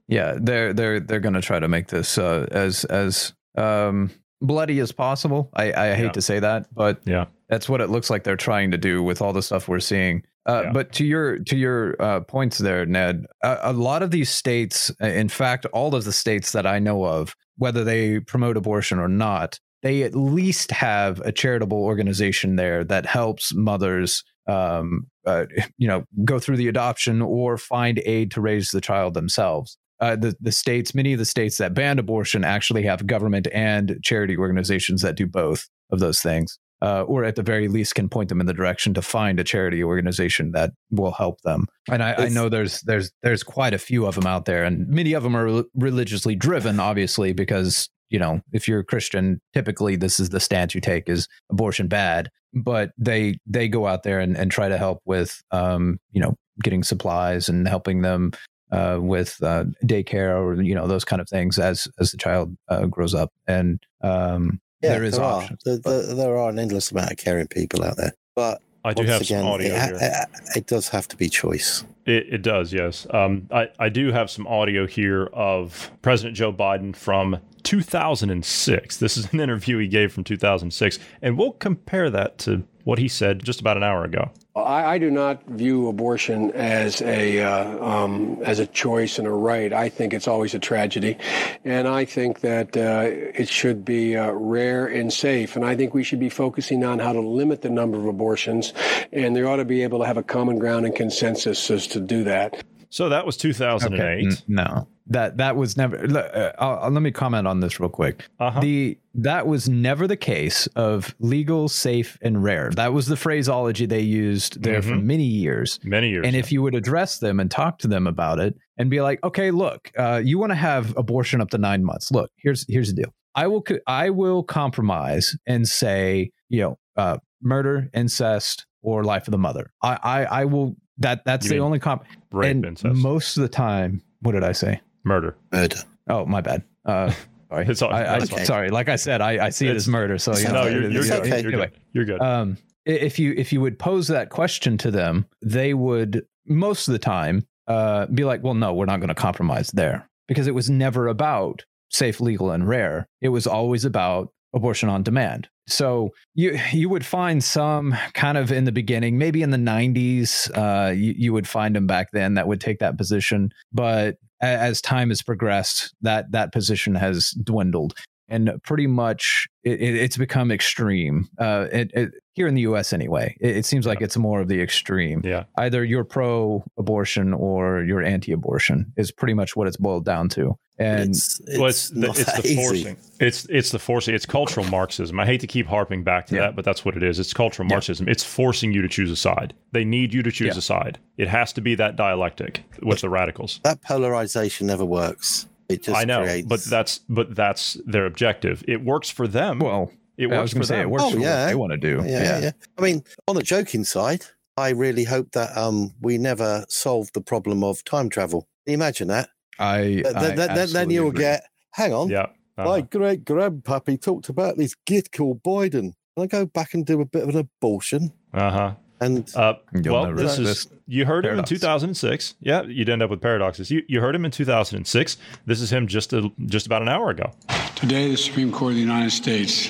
[0.09, 4.79] Yeah, they're they're they're going to try to make this uh, as as um, bloody
[4.81, 5.51] as possible.
[5.55, 6.12] I, I hate Yeah.
[6.12, 7.27] to say that, but Yeah.
[7.49, 10.23] that's what it looks like they're trying to do with all the stuff we're seeing.
[10.47, 10.73] Uh, Yeah.
[10.73, 14.90] But to your to your uh, points there, Ned, a, a lot of these states,
[15.01, 19.09] in fact, all of the states that I know of, whether they promote abortion or
[19.09, 25.45] not, they at least have a charitable organization there that helps mothers, um, uh,
[25.79, 29.79] you know, go through the adoption or find aid to raise the child themselves.
[30.00, 33.98] Uh, the the states, many of the states that banned abortion, actually have government and
[34.02, 38.11] charity organizations that do both of those things uh, or at the very least can
[38.11, 41.66] point them in the direction to find a charity organization that will help them.
[41.90, 44.87] And I, I know there's there's there's quite a few of them out there, and
[44.88, 49.40] many of them are rel- religiously driven, obviously, because you know if you're a Christian,
[49.54, 52.28] typically this is the stance you take: is abortion bad.
[52.52, 56.35] But they they go out there and, and try to help with um, you know
[56.62, 58.33] getting supplies and helping them
[58.72, 62.57] uh, with uh, daycare or you know those kind of things as as the child
[62.68, 63.33] uh, grows up.
[63.46, 65.42] And um, Yeah, there is there are.
[65.42, 65.62] options.
[65.64, 68.12] There, but- there, there are an endless amount of caring people out there.
[68.35, 69.98] But I do have again, some audio it, here.
[70.00, 71.85] it, it does have to be choice.
[72.05, 73.07] It, it does, yes.
[73.11, 78.96] Um, I, I do have some audio here of President Joe Biden from 2006.
[78.98, 83.09] This is an interview he gave from 2006, and we'll compare that to what he
[83.09, 84.31] said just about an hour ago.
[84.57, 89.31] I, I do not view abortion as a uh, um, as a choice and a
[89.31, 89.73] right.
[89.73, 91.19] I think it's always a tragedy,
[91.64, 95.57] and I think that uh, it should be uh, rare and safe.
[95.57, 98.73] And I think we should be focusing on how to limit the number of abortions,
[99.12, 102.01] and there ought to be able to have a common ground and consensus as to
[102.01, 102.62] do that.
[102.94, 104.00] So that was 2008.
[104.00, 104.37] Okay.
[104.46, 105.96] No, that that was never.
[105.96, 108.28] Uh, I'll, I'll- let me comment on this real quick.
[108.38, 108.61] Uh-huh.
[108.61, 112.70] The that was never the case of legal, safe, and rare.
[112.76, 115.02] That was the phraseology they used there for Mhm.
[115.02, 115.80] many years.
[115.83, 116.24] Many years.
[116.24, 119.18] And if you would address them and talk to them about it and be like,
[119.24, 122.12] okay, look, uh, you want to have abortion up to nine months.
[122.12, 123.12] Look, here's here's the deal.
[123.35, 129.33] I will I will compromise and say, you know, uh, murder, incest, or life of
[129.33, 129.72] the mother.
[129.83, 130.76] I I, I will.
[130.98, 132.04] That that's You the only comp.
[132.33, 134.80] rape, and incest, most of the time, what did I say?
[135.04, 135.37] murder.
[135.52, 135.76] Murder.
[136.09, 136.62] Oh, my bad.
[136.85, 137.12] Uh,
[137.50, 137.66] sorry.
[137.68, 138.44] It's all- I, I, that's fine.
[138.46, 138.70] Sorry.
[138.70, 140.16] Like I said, I, I see it as murder.
[140.18, 140.72] So you it's know, No, okay.
[140.72, 141.12] you're, you're good.
[141.12, 141.28] okay.
[141.42, 141.80] You're Anyway, good.
[141.92, 142.20] You're good.
[142.22, 146.92] um, if you if you would pose that question to them, they would most of
[146.92, 150.54] the time uh, be like, "Well, no, we're not going to compromise there," because it
[150.54, 153.07] was never about safe, legal, and rare.
[153.22, 155.49] It was always about abortion on demand.
[155.67, 160.51] So you you would find some kind of in the beginning, maybe in the '90s,
[160.57, 164.83] uh, you, you would find them back then that would take that position, but as
[164.83, 167.95] time has progressed, that that position has dwindled
[168.29, 171.29] and pretty much it, it, it's become extreme.
[171.38, 172.93] Uh, it, here in the U.S.
[172.93, 175.21] anyway, it, it seems like it's more of the extreme.
[175.25, 175.45] yeah.
[175.57, 180.57] Either you're pro-abortion or you're anti-abortion is pretty much what it's boiled down to.
[180.79, 182.97] And it's, it's, well, it's the, it's the forcing.
[183.21, 184.15] It's it's the forcing.
[184.15, 185.21] It's cultural Marxism.
[185.21, 186.41] I hate to keep harping back to Yeah.
[186.43, 187.21] that, but that's what it is.
[187.21, 187.75] It's cultural Yeah.
[187.77, 188.09] Marxism.
[188.09, 189.55] It's forcing you to choose a side.
[189.73, 190.59] They need you to choose Yeah.
[190.59, 190.99] a side.
[191.17, 193.61] It has to be that dialectic with the radicals.
[193.63, 195.47] That polarization never works.
[195.69, 196.47] It just I know, creates...
[196.49, 198.65] but that's but that's their objective.
[198.67, 199.61] It works for them.
[199.61, 200.83] well, it I works was for to say them.
[200.83, 201.43] it works Oh, for yeah.
[201.45, 202.03] what they want to do.
[202.05, 202.51] yeah, yeah, yeah.
[202.77, 204.25] I mean, on the joking side,
[204.57, 208.43] I really hope that um we never solve the problem of time travel.
[208.67, 209.29] Can you imagine that?
[209.59, 211.21] I, Th- I th- th- then you'll agree.
[211.25, 211.45] get.
[211.73, 212.23] Hang on, Yeah.
[212.59, 212.64] uh-huh.
[212.64, 215.93] my great grandpappy talked about this git called Biden.
[216.17, 218.12] Can I go back and do a bit of an abortion?
[218.33, 218.75] Uh huh.
[219.01, 221.51] And Uh, well, never this is resist you heard paradox.
[221.51, 222.35] him in 2006.
[222.40, 223.71] Yeah, you'd end up with paradoxes.
[223.71, 225.17] You you heard him in 2006.
[225.47, 227.33] This is him just a, just about an hour ago.
[227.75, 229.69] Today, the Supreme Court of the United States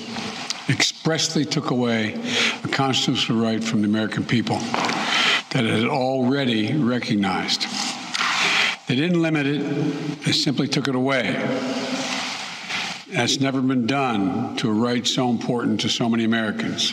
[0.68, 2.14] expressly took away
[2.64, 4.58] a constitutional right from the American people
[5.52, 7.66] that it had already recognized.
[8.94, 9.58] They didn't limit it,
[10.24, 11.32] they simply took it away.
[13.10, 16.92] That's never been done to a right so important to so many Americans.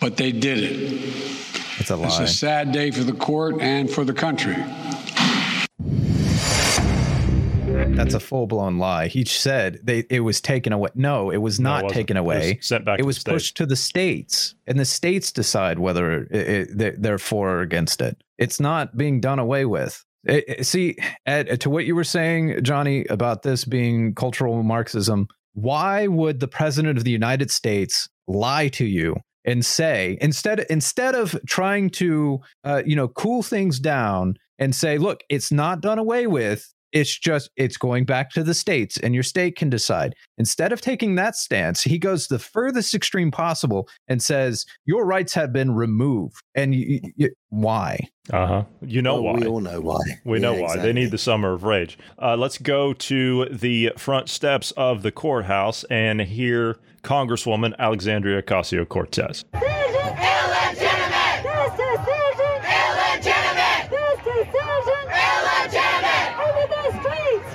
[0.00, 1.02] But they did it.
[1.80, 2.06] It's a lie.
[2.06, 4.56] It's a sad day for the court and for the country.
[7.94, 9.08] That's a full blown lie.
[9.08, 10.88] He said they it was taken away.
[10.94, 11.96] No, it was No, it not wasn't.
[11.96, 12.58] taken It was away.
[12.62, 16.22] sent back It to was the pushed to the states, and the states decide whether
[16.22, 18.16] it, it, they're- they're for or against it.
[18.38, 20.06] It's not being done away with.
[20.24, 26.06] It- it- see, to what you were saying, Johnny, about this being cultural Marxism, why
[26.06, 31.38] would the president of the United States lie to you and say instead instead of
[31.46, 36.26] trying to uh, you know cool things down and say, look, it's not done away
[36.26, 36.72] with.
[36.92, 40.14] It's just it's going back to the states, and your state can decide.
[40.38, 45.34] Instead of taking that stance, he goes the furthest extreme possible and says your rights
[45.34, 46.36] have been removed.
[46.54, 48.08] And you, you, why?
[48.32, 48.64] Uh huh.
[48.82, 49.40] You know Well, why.
[49.40, 50.00] we all know why.
[50.24, 50.76] We know Yeah, why.
[50.78, 51.98] They need the summer of rage.
[52.20, 58.86] Uh, let's go to the front steps of the courthouse and hear Congresswoman Alexandria Ocasio
[58.88, 59.44] Cortez.
[59.54, 61.42] Illegitimate!
[61.42, 62.56] This decision!
[62.68, 63.90] Illegitimate!
[63.90, 65.04] This decision!
[65.08, 66.28] Illegitimate!
[66.44, 67.50] Into the streets!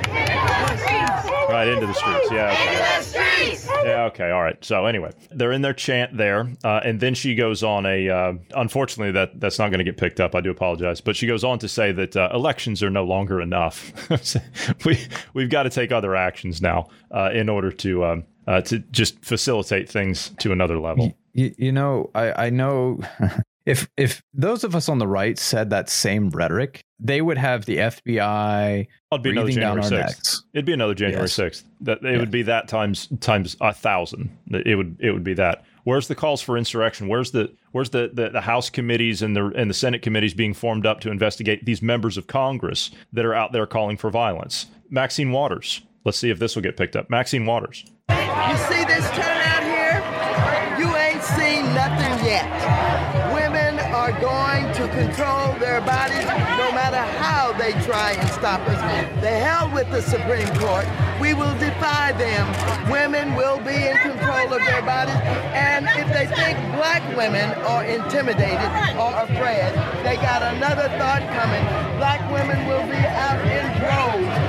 [1.63, 2.29] Right into the streets.
[2.29, 2.51] Yeah.
[2.51, 2.73] Okay.
[2.73, 3.69] Into the streets!
[3.85, 4.63] Yeah, okay, all right.
[4.63, 8.09] So anyway, they're in their chant there, uh, and then she goes on a.
[8.09, 10.35] Uh, unfortunately, that that's not going to get picked up.
[10.35, 13.39] I do apologize, but she goes on to say that uh, elections are no longer
[13.39, 13.93] enough.
[14.85, 14.99] we
[15.33, 19.23] we've got to take other actions now uh, in order to um, uh, to just
[19.23, 21.15] facilitate things to another level.
[21.33, 22.99] You, you know, I, I know
[23.65, 27.65] if if those of us on the right said that same rhetoric, they would have
[27.65, 30.17] the FBI It'd be another breathing down January our sixth.
[30.19, 30.43] necks.
[30.53, 31.33] It'd be another January Yes.
[31.33, 31.65] sixth.
[31.81, 34.35] That it would be that times times a thousand.
[34.51, 35.63] It would it would be that.
[35.85, 37.07] Where's the calls for insurrection?
[37.09, 40.53] Where's the where's the, the, the House committees and the and the Senate committees being
[40.53, 44.67] formed up to investigate these members of Congress that are out there calling for violence?
[44.89, 45.81] Maxine Waters.
[46.05, 47.09] Let's see if this will get picked up.
[47.09, 47.85] Maxine Waters.
[48.09, 50.79] You see this turnout here?
[50.79, 52.82] You ain't seen nothing yet.
[54.93, 56.25] Control their bodies
[56.57, 58.79] no matter how they try and stop us.
[59.21, 60.85] The hell with the Supreme Court.
[61.19, 62.45] We will defy them.
[62.91, 65.15] Women will be in control of their bodies.
[65.53, 69.71] And if they think black women are intimidated or afraid,
[70.03, 71.63] they got another thought coming.
[71.97, 74.42] Black women will be out in droves.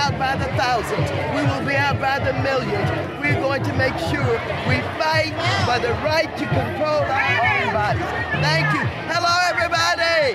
[0.00, 1.10] We will be out by the thousands.
[1.34, 2.90] We will be out by the millions.
[3.20, 4.24] We're going to make sure
[4.66, 5.34] we fight
[5.66, 8.02] for the right to control our own bodies.
[8.40, 8.80] Thank you.
[9.12, 10.32] Hello, everybody.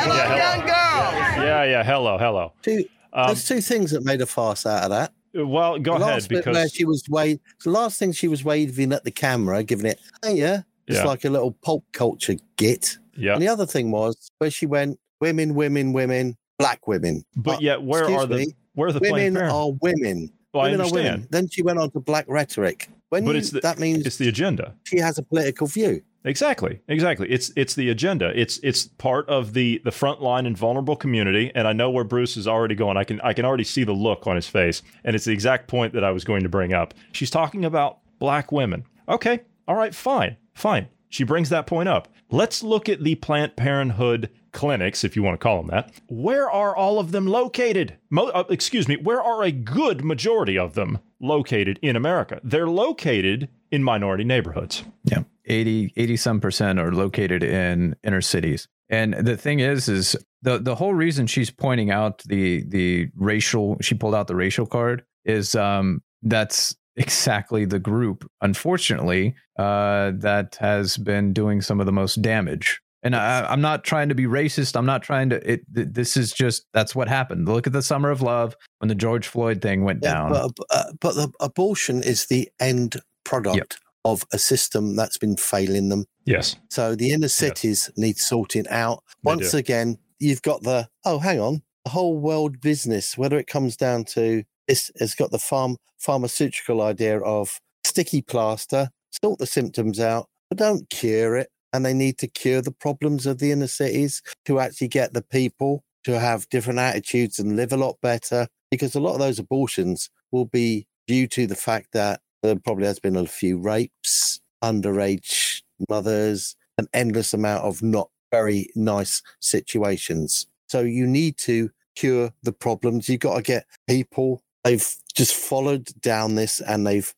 [0.00, 0.36] Hello, Yeah, hello.
[0.36, 1.44] young girls.
[1.44, 1.84] Yeah, yeah.
[1.84, 2.52] Hello, hello.
[2.62, 5.12] Two, Um, there's two things that made a farce out of that.
[5.34, 7.38] Well, go the ahead last bit where because she was wave.
[7.64, 11.04] The last thing she was waving at the camera, giving it, hey, yeah, it's Yeah.
[11.04, 12.96] like a little pulp culture git.
[13.16, 13.34] Yeah.
[13.34, 17.24] And the other thing was where she went, women, women, women, black women.
[17.36, 20.30] But yet, where are the- me, where are the women are women.
[20.52, 21.06] Well, I women are women.
[21.06, 21.26] understand.
[21.30, 22.88] Then she went on to black rhetoric.
[23.10, 24.74] When but you, the, that means it's the agenda.
[24.84, 26.02] she has a political view.
[26.24, 27.30] Exactly, exactly.
[27.30, 28.30] It's it's the agenda.
[28.38, 31.50] It's it's part of the the frontline and vulnerable community.
[31.54, 32.96] And I know where Bruce is already going.
[32.96, 35.66] I can I can already see the look on his face, and it's the exact
[35.66, 36.94] point that I was going to bring up.
[37.12, 38.84] She's talking about black women.
[39.08, 40.88] Okay, all right, fine, fine.
[41.08, 42.06] She brings that point up.
[42.30, 45.92] Let's look at the Planned Parenthood clinics, if you want to call them that.
[46.08, 47.96] Where are all of them located?
[48.10, 52.40] Mo- uh, excuse me, where are a good majority of them located in America?
[52.42, 54.84] They're located in minority neighborhoods.
[55.04, 55.22] Yeah.
[55.46, 58.68] 80, 80 some percent are located in inner cities.
[58.88, 63.76] And the thing is, is the, the whole reason she's pointing out the, the racial,
[63.80, 70.56] she pulled out the racial card is, um, that's exactly the group, unfortunately, uh, that
[70.60, 72.80] has been doing some of the most damage.
[73.02, 74.76] And I, I'm not trying to be racist.
[74.76, 75.52] I'm not trying to.
[75.52, 75.62] It.
[75.68, 77.48] This is just that's what happened.
[77.48, 80.32] Look at the summer of love when the George Floyd thing went Yeah, down.
[80.32, 85.88] but, uh, but the abortion is the end product of a system that's been failing
[85.88, 86.04] them.
[86.24, 86.56] Yes.
[86.70, 89.02] So the inner cities need sorting out.
[89.22, 93.16] Once again, you've got the oh, hang on, the whole world business.
[93.16, 98.90] Whether it comes down to it's, it's got the farm pharmaceutical idea of sticky plaster,
[99.22, 101.48] sort the symptoms out, but don't cure it.
[101.72, 105.22] And they need to cure the problems of the inner cities to actually get the
[105.22, 108.48] people to have different attitudes and live a lot better.
[108.70, 112.86] Because a lot of those abortions will be due to the fact that there probably
[112.86, 120.46] has been a few rapes, underage mothers, an endless amount of not very nice situations.
[120.68, 123.08] So you need to cure the problems.
[123.08, 127.14] You've got to get people, they've just followed down this and they've,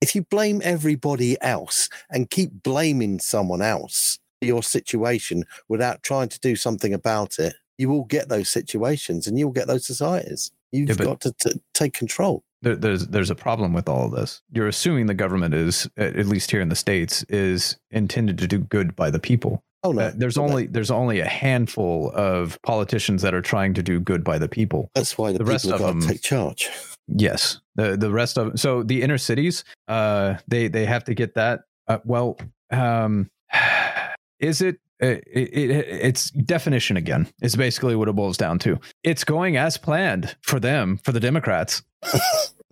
[0.00, 6.28] if you blame everybody else and keep blaming someone else for your situation without trying
[6.28, 10.52] to do something about it, you will get those situations and you'll get those societies.
[10.72, 12.44] You've Yeah, got to t- take control.
[12.62, 14.42] there, there's there's a problem with all of this.
[14.52, 18.46] You're assuming the government is, at at least here in the states, is intended to
[18.46, 19.62] do good by the people.
[19.84, 23.82] Oh no, Uh, there's only there's only a handful of politicians that are trying to
[23.82, 24.90] do good by the people.
[24.94, 26.70] That's why the, The rest of them- to take charge.
[27.06, 31.34] Yes, the the rest of so the inner cities, uh, they they have to get
[31.34, 31.60] that.
[31.86, 32.38] Uh, well,
[32.70, 33.30] um,
[34.40, 34.80] is it?
[35.00, 38.78] It, it, it's definition again is basically what it boils down to.
[39.02, 41.82] It's going as planned for them, for the Democrats.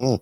[0.00, 0.20] Mm.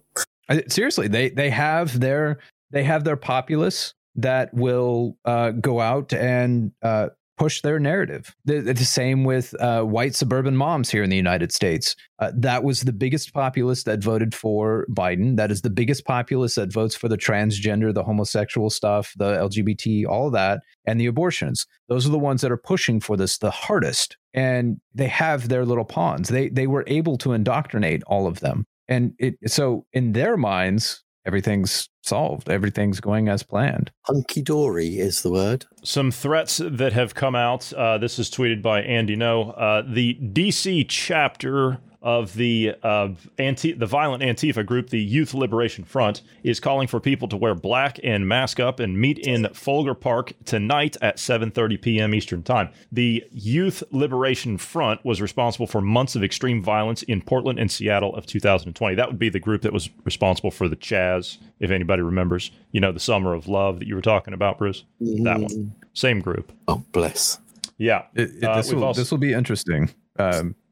[0.69, 2.39] Seriously, they they have their
[2.71, 7.09] they have their populace that will uh, go out and uh,
[7.41, 8.37] push their narrative.
[8.45, 11.97] The, the same with uh, white suburban moms here in the United States.
[12.19, 15.37] Uh, that was the biggest populace that voted for Biden.
[15.37, 20.07] That is the biggest populace that votes for the transgender, the homosexual stuff, the LGBT,
[20.07, 21.67] all that, and the abortions.
[21.89, 24.19] Those are the ones that are pushing for this the hardest.
[24.35, 26.29] And they have their little pawns.
[26.29, 28.67] They they were able to indoctrinate all of them.
[28.87, 32.49] And it so in their minds, everything's solved.
[32.49, 33.91] Everything's going as planned.
[34.03, 35.67] Hunky dory is the word.
[35.83, 37.73] Some threats that have come out.
[37.73, 39.55] Uh, this is tweeted by Andy Ngo.
[39.57, 45.85] Uh, the DC chapter of the uh, anti- the violent Antifa group, the Youth Liberation
[45.85, 49.95] Front, is calling for people to wear black and mask up and meet in Folger
[49.95, 52.15] Park tonight at 7:30 p.m.
[52.15, 52.71] Eastern Time.
[52.91, 58.15] The Youth Liberation Front was responsible for months of extreme violence in Portland and Seattle
[58.17, 58.95] of 2020.
[58.95, 62.51] That would be the group that was responsible for the Chaz, if anybody remembers.
[62.73, 64.85] You know, the Summer of Love that you were talking about, Bruce.
[65.01, 66.53] That one, same group.
[66.69, 67.39] Oh, bless.
[67.79, 69.91] Yeah, It, it- Uh, this, we've will, also- this will be interesting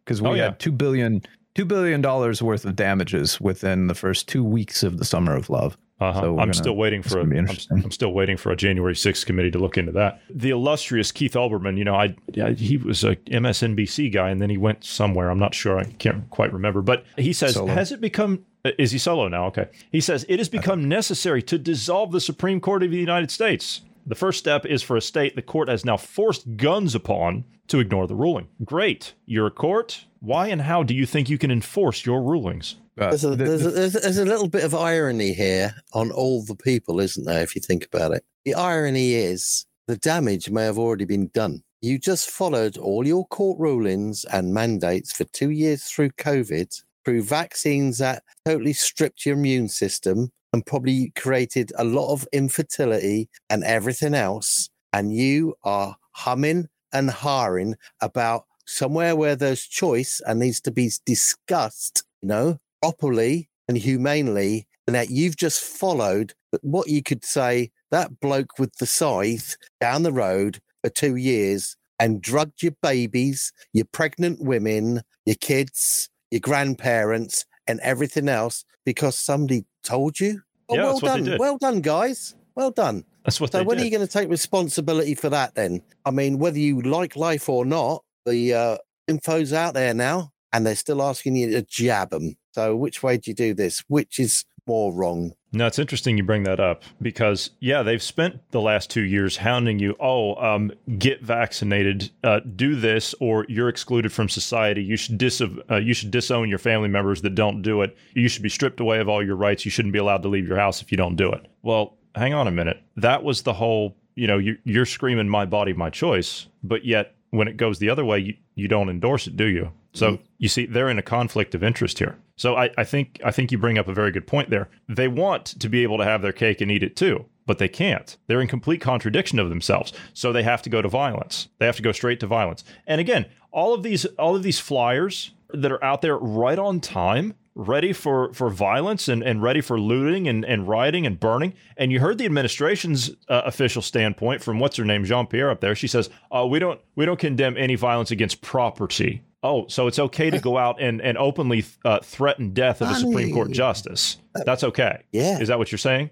[0.08, 0.44] because we Oh, yeah.
[0.44, 1.22] had two billion
[1.54, 5.50] two billion dollars worth of damages within the first two weeks of the Summer of
[5.50, 5.76] Love.
[6.00, 6.20] Uh-huh.
[6.20, 7.48] So I'm gonna- still waiting for a, I'm.
[7.72, 10.20] I'm still waiting for a January 6th committee to look into that.
[10.30, 14.48] The illustrious Keith Olbermann, you know, I, I he was a MSNBC guy and then
[14.48, 15.28] he went somewhere.
[15.28, 15.78] I'm not sure.
[15.78, 16.80] I can't quite remember.
[16.82, 17.74] But he says, Solo.
[17.74, 18.44] has it become
[18.78, 19.46] is he solo now?
[19.46, 19.66] Okay.
[19.90, 23.82] He says it has become necessary to dissolve the Supreme Court of the United States.
[24.08, 27.78] The first step is for a state the court has now forced guns upon to
[27.78, 28.48] ignore the ruling.
[28.64, 29.12] Great.
[29.26, 30.06] You're a court.
[30.20, 32.76] Why and how do you think you can enforce your rulings?
[32.98, 36.10] Uh, There's a, there's, a, there's, a, there's a little bit of irony here on
[36.10, 38.24] all the people, isn't there, if you think about it?
[38.46, 41.62] The irony is the damage may have already been done.
[41.82, 47.22] You just followed all your court rulings and mandates for two years through COVID, through
[47.24, 53.64] vaccines that totally stripped your immune system and probably created a lot of infertility and
[53.64, 54.70] everything else.
[54.92, 60.90] And you are humming and harring about somewhere where there's choice and needs to be
[61.04, 67.70] discussed, you know, properly and humanely, and that you've just followed what you could say
[67.90, 73.52] that bloke with the scythe down the road for two years and drugged your babies,
[73.72, 80.42] your pregnant women, your kids, your grandparents, and everything else because somebody told you.
[80.68, 81.38] Oh, Yeah, well done.
[81.38, 82.34] Well done, guys.
[82.54, 83.04] Well done.
[83.24, 83.82] That's what So when did.
[83.82, 85.82] are you going to take responsibility for that then?
[86.04, 88.76] I mean, whether you like life or not, the uh,
[89.08, 92.36] info's out there now, and they're still asking you to jab them.
[92.52, 93.82] So which way do you do this?
[93.88, 95.32] Which is more wrong?
[95.50, 99.38] No, it's interesting you bring that up because yeah, they've spent the last two years
[99.38, 99.96] hounding you.
[99.98, 104.82] Oh, um, get vaccinated, uh, do this, or you're excluded from society.
[104.82, 107.96] You should dis uh, you should disown your family members that don't do it.
[108.12, 109.64] You should be stripped away of all your rights.
[109.64, 111.46] You shouldn't be allowed to leave your house if you don't do it.
[111.62, 112.82] Well, hang on a minute.
[112.96, 113.96] That was the whole.
[114.16, 117.90] You know, you, you're screaming "my body, my choice," but yet when it goes the
[117.90, 119.70] other way, you, you don't endorse it, do you?
[119.98, 122.16] So you see, they're in a conflict of interest here.
[122.36, 124.68] So I, I think I think you bring up a very good point there.
[124.88, 127.68] They want to be able to have their cake and eat it too, but they
[127.68, 128.16] can't.
[128.26, 129.92] They're in complete contradiction of themselves.
[130.14, 131.48] So they have to go to violence.
[131.58, 132.62] They have to go straight to violence.
[132.86, 136.80] And again, all of these all of these flyers that are out there right on
[136.80, 141.54] time, ready for for violence and, and ready for looting and, and rioting and burning.
[141.76, 145.60] And you heard the administration's uh, official standpoint from what's her name, Jean Pierre, up
[145.60, 145.74] there.
[145.74, 149.98] She says, "Oh, we don't we don't condemn any violence against property." Oh, so it's
[149.98, 154.18] okay to go out and, and openly uh, threaten death of a Supreme Court justice.
[154.34, 155.04] That's okay.
[155.12, 155.38] Yeah.
[155.38, 156.10] Is that what you're saying?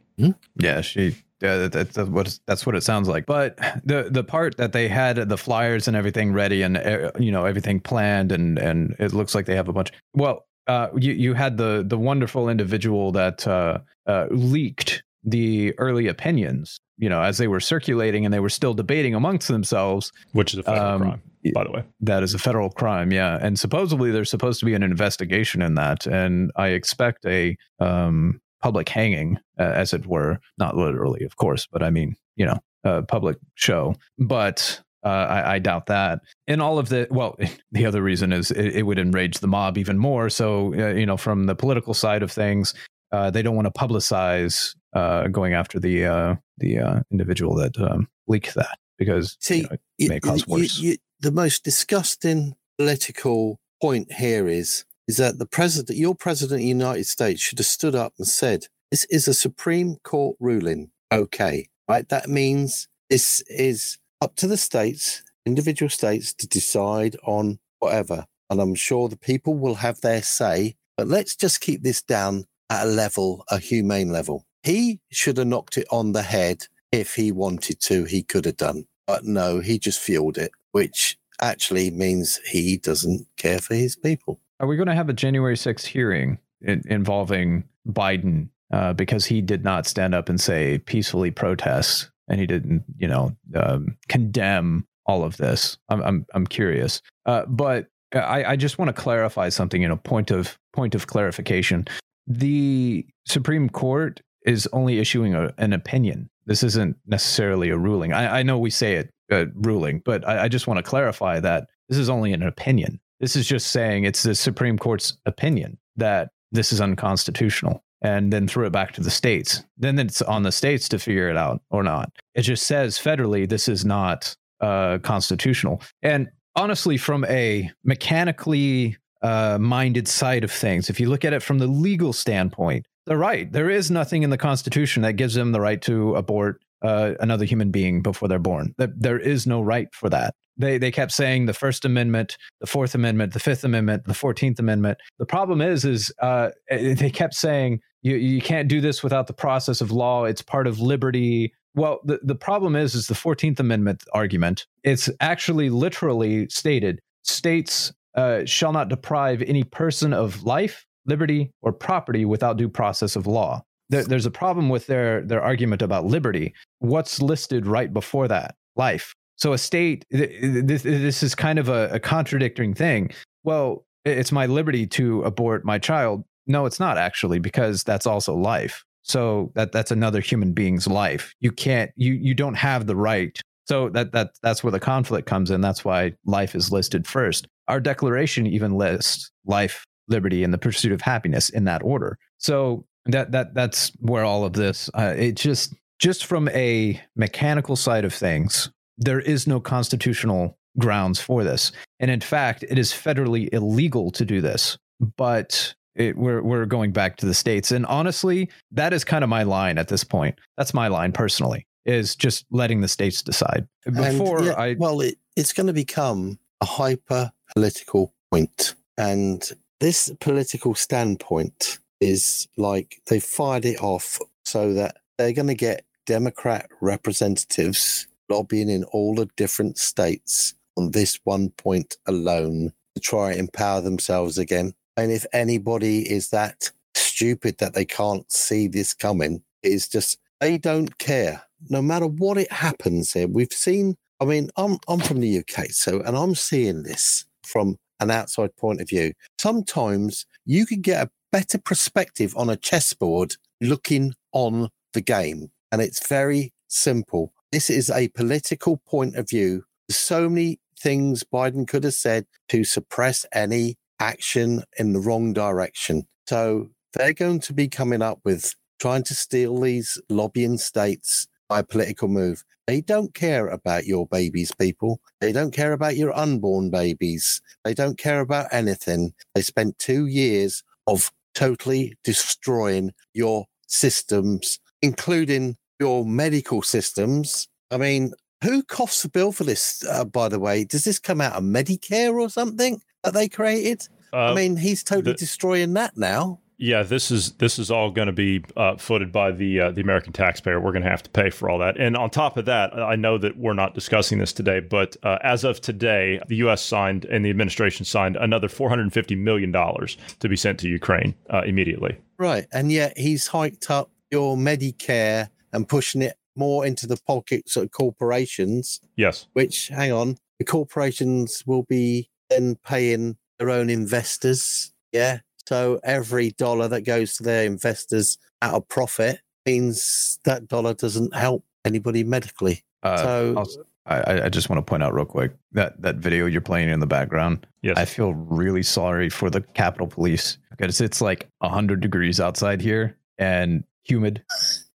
[0.57, 1.17] Yeah, she.
[1.43, 3.27] Yeah, that, that, that's what that's what it sounds like.
[3.27, 7.31] But the the part that they had the flyers and everything ready and uh, you
[7.31, 9.93] know everything planned and and it looks like they have a bunch.
[10.15, 16.07] Well, uh, you you had the the wonderful individual that uh, uh, leaked the early
[16.07, 16.81] opinions.
[16.99, 20.13] You know, as they were circulating and they were still debating amongst themselves.
[20.33, 21.23] Which is a federal Um, crime,
[21.55, 21.85] by the way.
[22.01, 23.39] That is a federal crime, yeah.
[23.41, 28.41] And supposedly there's supposed to be an investigation in that, and I expect a um,
[28.63, 32.59] public hanging, uh, as it were, not literally, of course, but I mean, you know,
[32.85, 33.95] a public show.
[34.19, 36.19] But Uh, I, I doubt that.
[36.49, 37.37] And all of the well,
[37.71, 40.29] the other reason is it, it would enrage the mob even more.
[40.31, 42.75] So uh, you know, from the political side of things,
[43.13, 47.75] uh, they don't want to publicize uh, going after the uh, the uh, individual that
[47.89, 50.79] um, leaked that because See, you know, it you- may cause you- worse.
[50.79, 56.63] you- the most disgusting political point here is is that the president, your president of
[56.63, 60.91] the United States, should have stood up and said, "This is a Supreme Court ruling."
[61.13, 62.09] Okay, right?
[62.09, 68.61] That means this is up to the states, individual states, to decide on whatever, and
[68.61, 70.75] I'm sure the people will have their say.
[70.97, 74.45] But let's just keep this down at a level, a humane level.
[74.67, 78.03] He should have knocked it on the head if he wanted to.
[78.03, 78.87] He could have done.
[79.07, 84.41] But no, he just fueled it, which actually means he doesn't care for his people.
[84.59, 89.41] Are we going to have a January 6th hearing in, involving Biden uh, because he
[89.41, 94.85] did not stand up and say peacefully protest and he didn't, you know, um, condemn
[95.07, 95.79] all of this?
[95.91, 99.81] I'm I'm, I'm curious, uh, but I, I just want to clarify something.
[99.81, 101.87] You know, point of point of clarification:
[102.27, 106.31] the Supreme Court is only issuing a, an opinion.
[106.47, 108.13] This isn't necessarily a ruling.
[108.13, 111.41] I, I know we say it uh, ruling, but I, I just want to clarify
[111.41, 113.01] that this is only an opinion.
[113.21, 118.47] This is just saying it's the Supreme Court's opinion that this is unconstitutional and then
[118.47, 119.65] threw it back to the states.
[119.79, 122.13] Then it's on the states to figure it out or not.
[122.35, 125.83] It just says federally this is not uh, constitutional.
[126.03, 131.43] And honestly, from a mechanically uh, minded side of things, if you look at it
[131.43, 133.51] from the legal standpoint, they're right.
[133.51, 137.45] There is nothing in the Constitution that gives them the right to abort uh, another
[137.45, 138.75] human being before they're born.
[138.79, 140.35] There- is no right for that.
[140.59, 144.59] They they kept saying the First Amendment, the Fourth Amendment, the Fifth Amendment, the Fourteenth
[144.59, 144.99] Amendment.
[145.19, 149.27] The problem is, is uh, eh, they kept saying you you can't do this without
[149.27, 150.25] the process of law.
[150.25, 151.53] It's part of liberty.
[151.75, 154.67] Well, the, the problem is, is the Fourteenth Amendment argument.
[154.83, 161.73] It's actually literally stated: states uh, shall not deprive any person of life, liberty, or
[161.73, 163.63] property without due process of law.
[163.89, 166.55] There, there's a problem with their their argument about liberty.
[166.81, 168.57] What's listed right before that?
[168.75, 169.15] Life.
[169.37, 170.05] So a state.
[170.11, 173.11] th- th- This, this is kind of a, a contradicting thing.
[173.45, 176.25] Well, it's my liberty to abort my child.
[176.47, 178.85] No, it's not actually because that's also life.
[179.03, 181.33] So that that's another human being's life.
[181.41, 181.91] You can't.
[181.97, 183.41] You you don't have the right.
[183.67, 185.61] So that that that's where the conflict comes in.
[185.61, 187.47] That's why life is listed first.
[187.69, 192.19] Our declaration even lists life, liberty, and the pursuit of happiness in that order.
[192.39, 194.91] So that that that's where all of this.
[194.95, 201.21] Uh, it just just from a mechanical side of things, there is no constitutional grounds
[201.21, 204.79] for this, and in fact, it is federally illegal to do this.
[205.17, 209.31] But it, we're we're going back to the states, and honestly, that is kind of
[209.31, 210.39] my line at this point.
[210.57, 211.67] That's my line personally.
[211.85, 213.69] Is just letting the states decide.
[213.85, 219.49] Before yeah, I well, it, it's going to become a hyper political point, and
[219.81, 225.85] this political standpoint is like they fired it off so that they're going to get
[226.07, 233.31] Democrat representatives lobbying in all the different states on this one point alone to try
[233.31, 234.73] and empower themselves again.
[234.97, 240.59] And if anybody is that stupid that they can't see this coming, it's just they
[240.59, 241.43] don't care.
[241.69, 243.97] No matter what it happens here, we've seen.
[244.21, 248.57] I mean, I'm I'm from the UK, so and I'm seeing this from an outside
[248.57, 249.13] point of view.
[249.39, 255.81] Sometimes you can get a better perspective on a chessboard looking on the game, and
[255.83, 257.33] it's very simple.
[257.53, 259.65] This is a political point of view.
[259.91, 266.07] So many things Biden could have said to suppress any action in the wrong direction.
[266.29, 271.61] So they're going to be coming up with trying to steal these lobbying states by
[271.61, 272.45] a political move.
[272.67, 275.01] They don't care about your babies, people.
[275.21, 277.41] They don't care about your unborn babies.
[277.65, 279.15] They don't care about anything.
[279.35, 287.49] They spent two years of totally destroying your systems, including your medical systems.
[287.71, 290.65] I mean, who coughs the bill for this, uh, by the way?
[290.65, 293.87] Does this come out of Medicare or something that they created?
[294.13, 296.41] I Uh, mean, he's totally the- destroying that now.
[296.59, 299.83] Yeah, this is this is all going to be uh, footed by the uh, the
[299.83, 300.59] American taxpayer.
[300.59, 301.79] We're going to have to pay for all that.
[301.79, 305.19] And on top of that, I know that we're not discussing this today, but uh,
[305.23, 306.63] as of today, the U.S.
[306.63, 311.43] signed and the administration signed another 450 million dollars to be sent to Ukraine uh,
[311.45, 311.99] immediately.
[312.19, 312.47] Right.
[312.53, 317.71] And yet he's hiked up your Medicare and pushing it more into the pockets of
[317.71, 319.27] corporations, Yes.
[319.35, 324.73] which, hang on, the corporations will be then paying their own investors.
[324.93, 325.19] Yeah.
[325.49, 331.15] So every dollar that goes to their investors out of profit means that dollar doesn't
[331.15, 332.63] help anybody medically.
[332.83, 335.97] Uh, so also- I, I- I just want to point out real quick that that
[335.97, 337.47] video you're playing in the background.
[337.63, 337.77] Yes.
[337.79, 342.97] I feel really sorry for the Capitol Police because it's like hundred degrees outside here
[343.19, 344.25] and humid.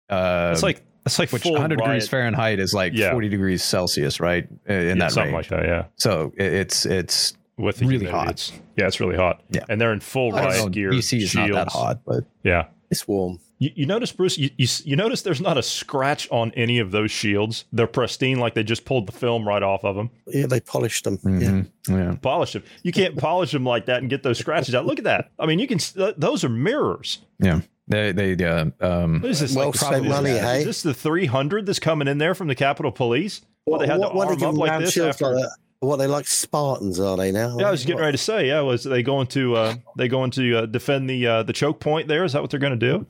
[0.08, 2.08] Uh, It's like it's like which full 100 degrees.
[2.08, 3.10] Fahrenheit is like Yeah.
[3.10, 4.48] 40 degrees Celsius, right?
[4.66, 5.50] In Yeah, that something range.
[5.50, 5.68] like that.
[5.68, 5.84] Yeah.
[5.96, 8.30] So it's it's With the really humidity, hot.
[8.30, 9.42] It's, yeah, it's really hot.
[9.50, 9.64] Yeah.
[9.68, 10.90] and they're in full I riot know, gear.
[10.90, 12.66] DC is not that hot, but Yeah.
[12.90, 13.38] It's warm.
[13.58, 16.90] You, you notice, Bruce, you, you, you notice there's not a scratch on any of
[16.90, 17.64] those shields.
[17.72, 20.10] They're pristine, like they just pulled the film right off of them.
[20.26, 21.18] Yeah, they polished them.
[21.24, 21.30] Yeah.
[21.30, 22.16] mhm, yeah.
[22.20, 22.64] Polish them.
[22.82, 24.84] You can't polish them like that and get those scratches out.
[24.84, 25.30] Look at that.
[25.38, 25.78] I mean, you can.
[26.18, 27.20] Those are mirrors.
[27.38, 27.60] Yeah.
[27.88, 29.54] They they uh, um What is this?
[29.54, 30.64] Well like, spent probably- money, is hey?
[30.64, 33.42] this the 300 that's coming in there from the Capitol Police?
[33.66, 35.32] Well, they had what, to what arm they up like this after.
[35.34, 35.56] like that?
[35.82, 37.58] What they like Spartans are they now?
[37.58, 38.46] Yeah, I was getting ready to say.
[38.46, 41.80] Yeah, was they going to uh, they going to uh, defend the uh, the choke
[41.80, 42.22] point there?
[42.22, 43.06] Is that what they're going to do?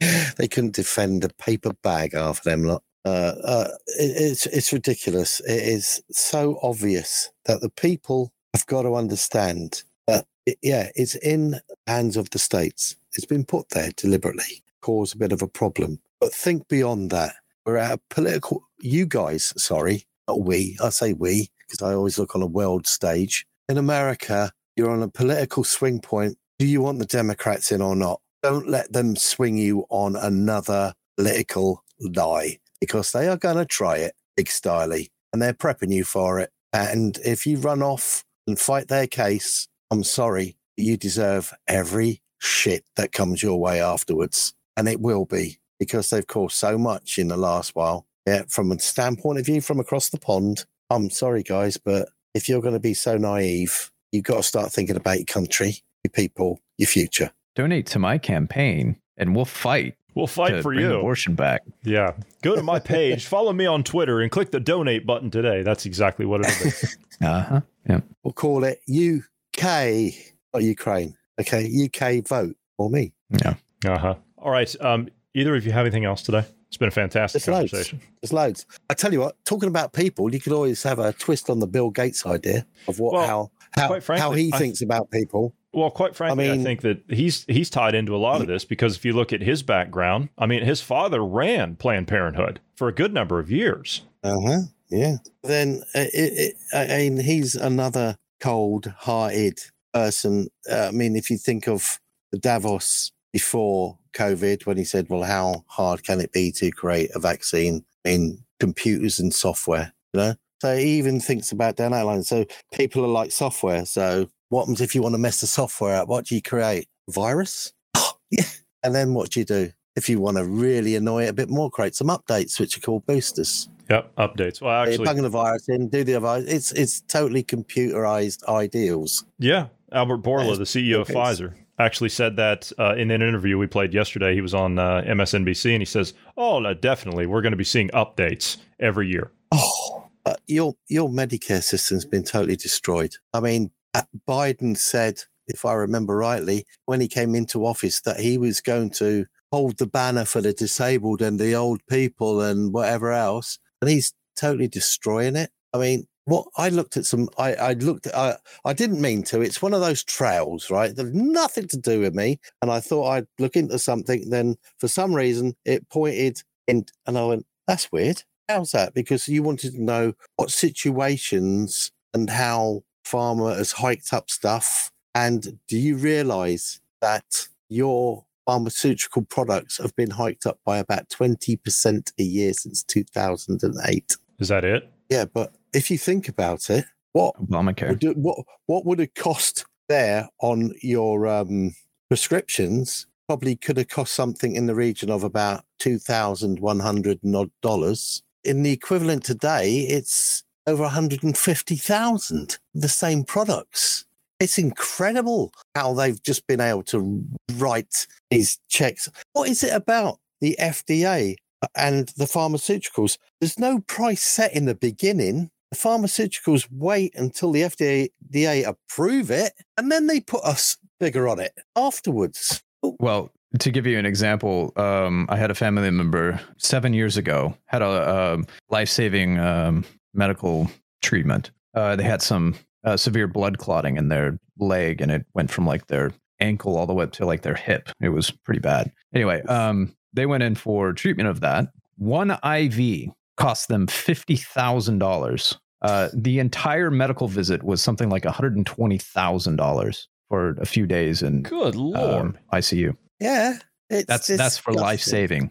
[0.38, 2.84] they couldn't defend a paper bag after them lot.
[3.04, 5.40] Uh, uh, it, it's it's ridiculous.
[5.40, 10.26] It is so obvious that the people have got to understand that.
[10.46, 11.56] It, yeah, it's in
[11.88, 12.94] hands of the states.
[13.14, 15.98] It's been put there deliberately, cause a bit of a problem.
[16.20, 17.34] But think beyond that.
[17.66, 18.62] We're at a political.
[18.80, 20.76] You guys, sorry, we.
[20.82, 23.46] I say we because I always look on a world stage.
[23.68, 26.38] In America, you're on a political swing point.
[26.58, 28.20] Do you want the Democrats in or not?
[28.42, 33.96] Don't let them swing you on another political lie because they are going to try
[33.96, 36.50] it big styly and they're prepping you for it.
[36.72, 42.84] And if you run off and fight their case, I'm sorry, you deserve every shit
[42.96, 44.54] that comes your way afterwards.
[44.76, 48.06] And it will be because they've caused so much in the last while.
[48.30, 52.48] Yeah, from a standpoint of view from across the pond, I'm sorry, guys, but if
[52.48, 56.12] you're going to be so naive, you've got to start thinking about your country, your
[56.12, 57.32] people, your future.
[57.56, 59.96] donate to my campaign and we'll fight.
[60.14, 60.94] We'll fight to for bring you.
[60.94, 61.62] Abortion back.
[61.82, 62.12] Yeah.
[62.42, 65.62] Go to my page, follow me on Twitter, and click the donate button today.
[65.62, 66.76] That's exactly what it'll be.
[67.26, 67.60] Uh huh.
[67.86, 68.00] Yeah.
[68.22, 70.14] We'll call it UK,
[70.54, 71.16] or Ukraine.
[71.38, 73.12] Okay, UK vote for me.
[73.44, 73.54] Yeah.
[73.84, 74.14] Uh huh.
[74.38, 74.74] All right.
[74.80, 76.44] Um, either of you have anything else today?
[76.70, 77.70] It's been a fantastic loads.
[77.72, 78.00] conversation.
[78.22, 78.64] There's loads.
[78.88, 81.66] I tell you what, talking about people, you could always have a twist on the
[81.66, 85.10] Bill Gates idea of what Well, how how quite frankly, how he I- thinks about
[85.10, 85.52] people.
[85.72, 88.46] Well, quite frankly, I, mean- I think that he's he's tied into a lot of
[88.48, 92.60] this because if you look at his background, I mean, his father ran Planned Parenthood
[92.76, 94.02] for a good number of years.
[94.24, 94.58] Uh huh.
[94.90, 95.16] Yeah.
[95.44, 99.58] Then uh, it, it, I mean, he's another cold-hearted
[99.94, 100.48] person.
[100.70, 101.98] Uh, I mean, if you think of
[102.32, 107.10] the Davos before COVID, when he said, "Well, how hard can it be to create
[107.14, 112.06] a vaccine in computers and software?" You know, so he even thinks about down that
[112.06, 112.22] line.
[112.22, 113.86] So people are like software.
[113.86, 116.08] So what happens if you want to mess the software up?
[116.08, 116.88] What do you create?
[117.08, 117.72] Virus?
[118.30, 118.44] yeah.
[118.82, 119.70] And then what do you do?
[119.96, 122.80] If you want to really annoy it a bit more, create some updates, which are
[122.80, 123.68] called boosters.
[123.90, 124.60] Yep, updates.
[124.60, 126.44] Well, You're actually, plugging the virus in, do the virus.
[126.46, 129.24] It's it's totally computerized ideals.
[129.38, 131.08] yeah, Albert Bourla, Yes, the CEO of.
[131.08, 134.34] Pfizer, actually said that uh, in an interview we played yesterday.
[134.34, 137.64] He was on uh, MSNBC and he says, "Oh, no, definitely, we're going to be
[137.64, 143.16] seeing updates every year." Oh, uh, your your Medicare system's been totally destroyed.
[143.32, 148.20] I mean, uh, Biden said, if I remember rightly, when he came into office, that
[148.20, 152.72] he was going to hold the banner for the disabled and the old people and
[152.72, 155.50] whatever else, and he's totally destroying it.
[155.72, 159.40] I mean, what I looked at some, I, I looked I, I didn't mean to.
[159.40, 160.94] It's one of those trails, right?
[160.94, 164.30] There's nothing to do with me, and I thought I'd look into something.
[164.30, 168.94] Then, for some reason, it pointed in, and I went, "That's weird." How's that?
[168.94, 174.92] Because you wanted to know what situations and how Pharma has hiked up stuff.
[175.14, 182.12] And do you realize that your pharmaceutical products have been hiked up by about 20%
[182.18, 184.16] a year since 2008?
[184.38, 184.90] Is that it?
[185.10, 187.90] Yeah, but if you think about it, what Obamacare.
[187.90, 191.74] would it, what what would it cost there on your um,
[192.08, 193.06] prescriptions?
[193.28, 197.50] Probably could have cost something in the region of about two thousand one hundred odd
[197.60, 198.22] dollars.
[198.44, 202.58] In the equivalent today, it's over one hundred and fifty thousand.
[202.74, 204.04] The same products.
[204.38, 207.22] It's incredible how they've just been able to
[207.56, 209.08] write these checks.
[209.32, 211.36] What is it about the FDA
[211.74, 213.18] and the pharmaceuticals?
[213.40, 215.50] There's no price set in the beginning.
[215.70, 221.38] The pharmaceuticals wait until the FDA approve it, and then they put us bigger on
[221.38, 222.62] it afterwards.
[222.82, 227.56] Well, to give you an example, um, I had a family member seven years ago
[227.66, 229.84] had a, um life-saving um,
[230.14, 230.70] medical
[231.02, 231.50] treatment.
[231.74, 232.54] Uh, they had some
[232.84, 236.86] uh, severe blood clotting in their leg, and it went from like their ankle all
[236.86, 237.90] the way up to like their hip.
[238.00, 238.92] It was pretty bad.
[239.14, 241.68] Anyway, um, they went in for treatment of that.
[241.96, 245.58] One IV cost them fifty thousand dollars.
[245.82, 250.50] Uh, the entire medical visit was something like one hundred and twenty thousand dollars for
[250.60, 252.38] a few days in Good um, lord.
[252.52, 252.96] ICU.
[253.18, 253.58] Yeah,
[253.90, 255.50] it's That's that's for life saving.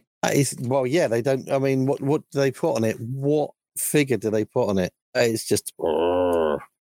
[0.61, 1.07] Well, yeah.
[1.07, 1.49] They don't.
[1.51, 2.97] I mean, what what do they put on it?
[2.99, 4.91] What figure do they put on it?
[5.13, 5.73] It's just.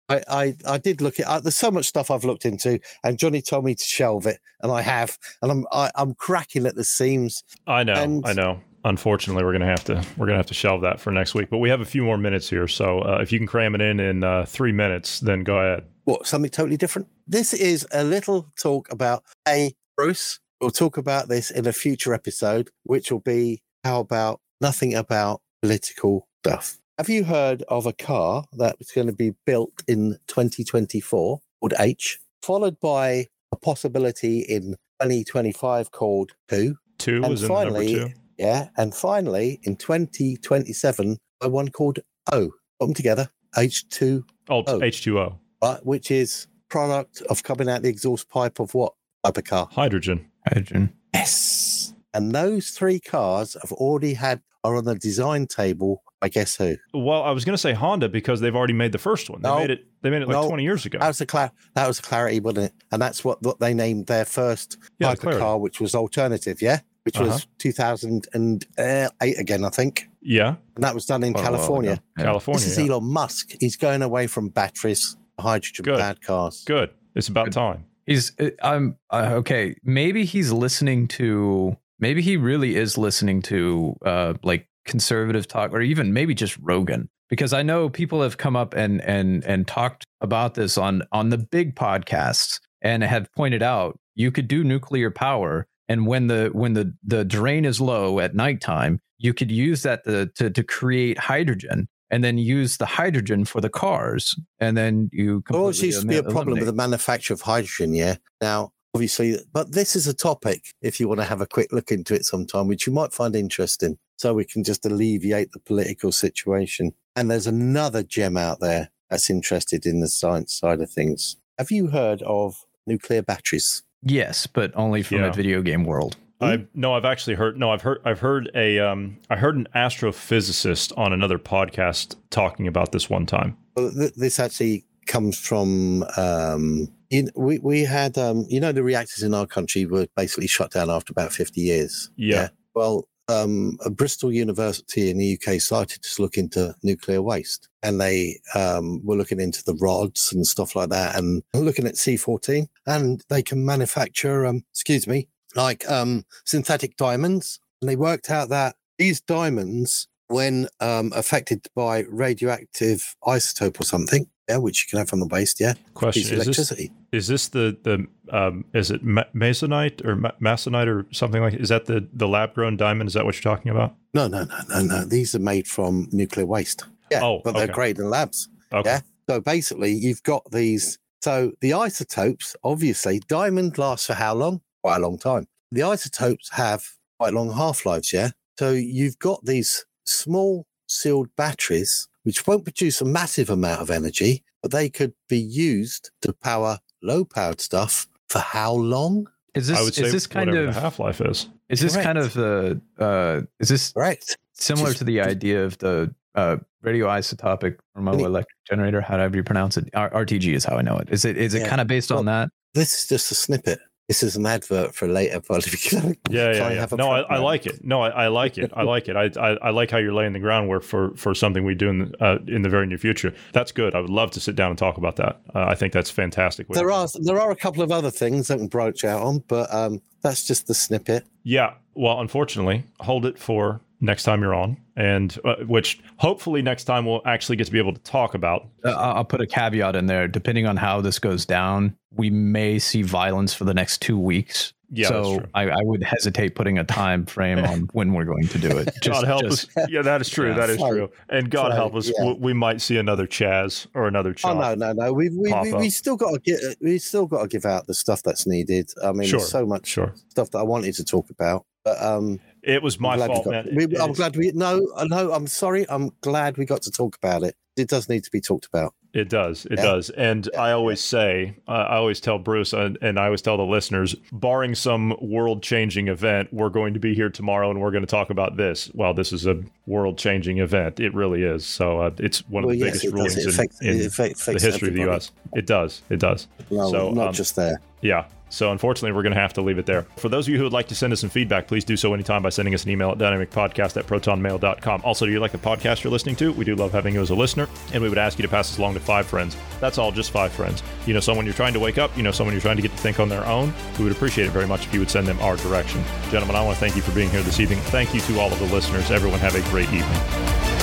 [0.10, 1.44] I, I, I did look at.
[1.44, 4.72] There's so much stuff I've looked into, and Johnny told me to shelve it, and
[4.72, 7.44] I have, and I'm I, I'm cracking at the seams.
[7.68, 8.62] I know, And- I know.
[8.86, 11.50] Unfortunately, we're gonna have to we're gonna have to shelve that for next week.
[11.50, 13.82] But we have a few more minutes here, so uh, if you can cram it
[13.82, 15.84] in in uh, three minutes, then go ahead.
[16.06, 17.10] What something totally different?
[17.28, 20.40] This is a little talk about a Bruce.
[20.62, 25.42] We'll talk about this in a future episode, which will be how about nothing about
[25.62, 26.78] political stuff.
[26.98, 32.18] Have you heard of a car that's going to be built in 2024 called H,
[32.42, 34.72] followed by a possibility in
[35.02, 36.76] 2025 called Two?
[36.98, 38.10] Two and is in number finally, two.
[38.40, 42.00] yeah, and finally in 2027, a one called
[42.32, 42.50] O.
[42.80, 47.84] Put them together, H2 Oh, H two O, right, which is product of coming out
[47.84, 48.94] the exhaust pipe of what
[49.24, 49.68] type of car?
[49.72, 50.32] hydrogen.
[50.48, 50.94] Hydrogen.
[51.14, 51.94] Yes.
[52.16, 56.02] And those three cars have already had are on the design table.
[56.22, 56.78] I guess who?
[56.94, 59.42] Well, I was gonna say Honda because they've already made the first one.
[59.42, 59.60] They No.
[59.60, 59.86] made it.
[60.02, 60.48] They made it like No.
[60.48, 60.98] twenty years ago.
[61.00, 62.74] That was a cla- that was a clarity, wasn't it?
[62.92, 65.38] And that's what, what they named their first Yeah, type Clarity.
[65.42, 67.28] of car, which was alternative, yeah, which Uh-huh.
[67.28, 70.10] was 2008 again, I think.
[70.22, 71.92] Yeah, And that was done in Quite a while California.
[71.94, 72.02] ago.
[72.18, 72.24] Yeah.
[72.26, 72.60] California.
[72.66, 72.92] This is yeah.
[72.94, 73.52] Elon Musk.
[73.60, 76.00] He's going away from batteries, hydrogen Good.
[76.00, 76.64] powered cars.
[76.66, 76.90] Good.
[77.16, 77.86] It's about time.
[78.06, 79.76] He's uh, I'm uh, okay.
[79.84, 81.78] Maybe he's listening to.
[82.00, 87.10] Maybe he really is listening to uh like conservative talk, or even maybe just Rogan,
[87.30, 91.30] because I know people have come up and and and talked about this on on
[91.30, 96.50] the big podcasts and have pointed out you could do nuclear power, and when the
[96.54, 100.64] when the the drain is low at nighttime, you could use that to to, to
[100.64, 101.88] create hydrogen.
[102.10, 105.44] And then use the hydrogen for the cars, and then you.
[105.52, 108.16] Always completely used to be a problem with the manufacture of hydrogen, yeah.
[108.40, 111.92] Now, obviously, but this is a topic if you want to have a quick look
[111.92, 113.98] into it sometime, which you might find interesting.
[114.18, 116.94] So we can just alleviate the political situation.
[117.16, 121.38] And there's another gem out there that's interested in the science side of things.
[121.58, 122.56] Have you heard of
[122.86, 123.84] nuclear batteries?
[124.04, 125.28] Yes, but only from Yeah.
[125.28, 126.18] a video game world.
[126.40, 127.58] I no, I've actually heard.
[127.58, 128.00] No, I've heard.
[128.06, 128.78] I've heard a.
[128.78, 133.58] Um, I heard an astrophysicist on another podcast talking about this one time.
[133.76, 138.84] Well, th- this actually comes from um, in, we we had um, you know the
[138.84, 142.12] reactors in our country were basically shut down after about fifty years.
[142.18, 142.50] Yeah.
[142.76, 148.40] Well, um, Bristol University in the UK started to look into nuclear waste, and they
[148.56, 152.68] um, were looking into the rods and stuff like that, and looking at C fourteen,
[152.86, 158.50] and they can manufacture um, excuse me, like um, synthetic diamonds, and they worked out
[158.50, 165.00] that these diamonds, when um, affected by radioactive isotope or something, yeah, which you can
[165.00, 166.72] have from the waste, yeah, Question: Is this
[167.12, 171.54] is this the the um, is it ma- moissanite or ma- moissanite or something like?
[171.54, 173.08] Is that the the lab grown diamond?
[173.08, 173.96] Is that what you're talking about?
[174.14, 175.06] No, no, no, no, no.
[175.06, 176.86] These are made from nuclear waste.
[177.12, 178.50] Yeah, Oh, but they're great in labs.
[178.74, 178.90] Okay.
[178.90, 179.00] Yeah.
[179.30, 180.98] So basically, you've got these.
[181.22, 184.62] So the isotopes, obviously, diamond lasts for how long?
[184.84, 185.48] Quite a long time.
[185.72, 186.84] The isotopes have
[187.20, 188.14] quite long half lives.
[188.14, 188.30] Yeah.
[188.60, 194.44] So you've got these small sealed batteries, which won't produce a massive amount of energy,
[194.62, 199.28] but they could be used to power low powered stuff for how long?
[199.56, 201.48] Is I this would say is this kind of the half life is.
[201.70, 204.38] is this kind of the uh is this Correct.
[204.54, 209.00] similar Just- to the idea of the uh radioisotopic thermoelectric generator?
[209.02, 211.08] However you pronounce it, R- RTG is how I know it.
[211.10, 211.70] Is it is it Yeah.
[211.70, 212.50] kind of based on that?
[212.74, 213.80] This is just a snippet.
[214.08, 215.42] This is an advert for later.
[215.46, 216.88] But if you can Yeah, yeah, yeah.
[216.96, 217.84] No, I, I like it.
[217.84, 218.72] No, I, I like it.
[218.74, 219.18] I like it.
[219.18, 222.00] I, I, I like how you're laying the groundwork for, for something we do in
[222.00, 223.34] the, uh, in the very near future.
[223.52, 223.96] That's good.
[223.96, 225.42] I would love to sit down and talk about that.
[225.54, 226.70] Uh, I think that's fantastic.
[226.70, 229.74] There are there are a couple of other things that can broach out on, but
[229.74, 231.26] um, that's just the snippet.
[231.44, 231.74] Yeah.
[231.94, 237.06] Well, unfortunately, hold it for next time you're on, and uh, which hopefully next time
[237.06, 238.68] we'll actually get to be able to talk about.
[238.84, 240.28] Uh, I'll I'll put a caveat in there.
[240.28, 244.74] Depending on how this goes down, we may see violence for the next two weeks.
[244.90, 245.44] Yeah, so.
[245.54, 248.90] I, I would hesitate putting a time frame on when we're going to do it.
[249.02, 249.90] God help just- us.
[249.90, 250.48] Yeah, that is true.
[250.52, 250.56] Yeah.
[250.56, 250.92] that is Fine.
[250.94, 251.12] true.
[251.28, 252.26] And God Fine, help us, yeah.
[252.26, 255.12] we, we might see another Chaz or another Oh no, no, no.
[255.12, 257.94] We we, we, we still got to get we still got to give out the
[257.94, 258.90] stuff that's needed.
[259.04, 260.14] I mean, Sure, there's so much sure.
[260.30, 263.74] stuff that I wanted to talk about, but um, It was my we fault, got-
[263.74, 265.32] we- I'm glad we no, uh, no.
[265.32, 265.86] I'm sorry.
[265.90, 267.56] I'm glad we got to talk about it.
[267.78, 268.94] It does need to be talked about.
[269.14, 269.66] It does.
[269.68, 269.84] It Yeah.
[269.84, 270.10] does.
[270.10, 273.64] And I always say, uh, I always tell Bruce, and, and I always tell the
[273.64, 278.04] listeners, barring some world changing event, we're going to be here tomorrow and we're going
[278.04, 278.92] to talk about this.
[278.94, 281.00] Well, this is a world changing event.
[281.00, 281.66] It really is.
[281.66, 284.36] So uh, it's one of Well, the yes, biggest rulings in, affects- in it affect-
[284.38, 285.02] the affects history of the.
[285.02, 285.32] U.S.
[285.54, 286.02] It does.
[286.10, 286.48] It does.
[286.70, 287.80] Well, so, not um, just there.
[288.02, 288.26] Yeah.
[288.50, 290.04] So unfortunately, we're going to have to leave it there.
[290.16, 292.14] For those of you who would like to send us some feedback, please do so
[292.14, 295.02] anytime by sending us an email at dynamicpodcast at protonmail.com.
[295.04, 296.54] Also, do you like the podcast you're listening to?
[296.54, 298.70] We do love having you as a listener, and we would ask you to pass
[298.70, 299.58] this along to five friends.
[299.82, 300.82] That's all, just five friends.
[301.06, 302.92] You know someone you're trying to wake up, you know someone you're trying to get
[302.92, 303.74] to think on their own.
[303.98, 306.02] We would appreciate it very much if you would send them our direction.
[306.30, 307.80] Gentlemen, I want to thank you for being here this evening.
[307.80, 309.12] Thank you to all of the listeners.
[309.12, 310.77] Everyone have a great evening.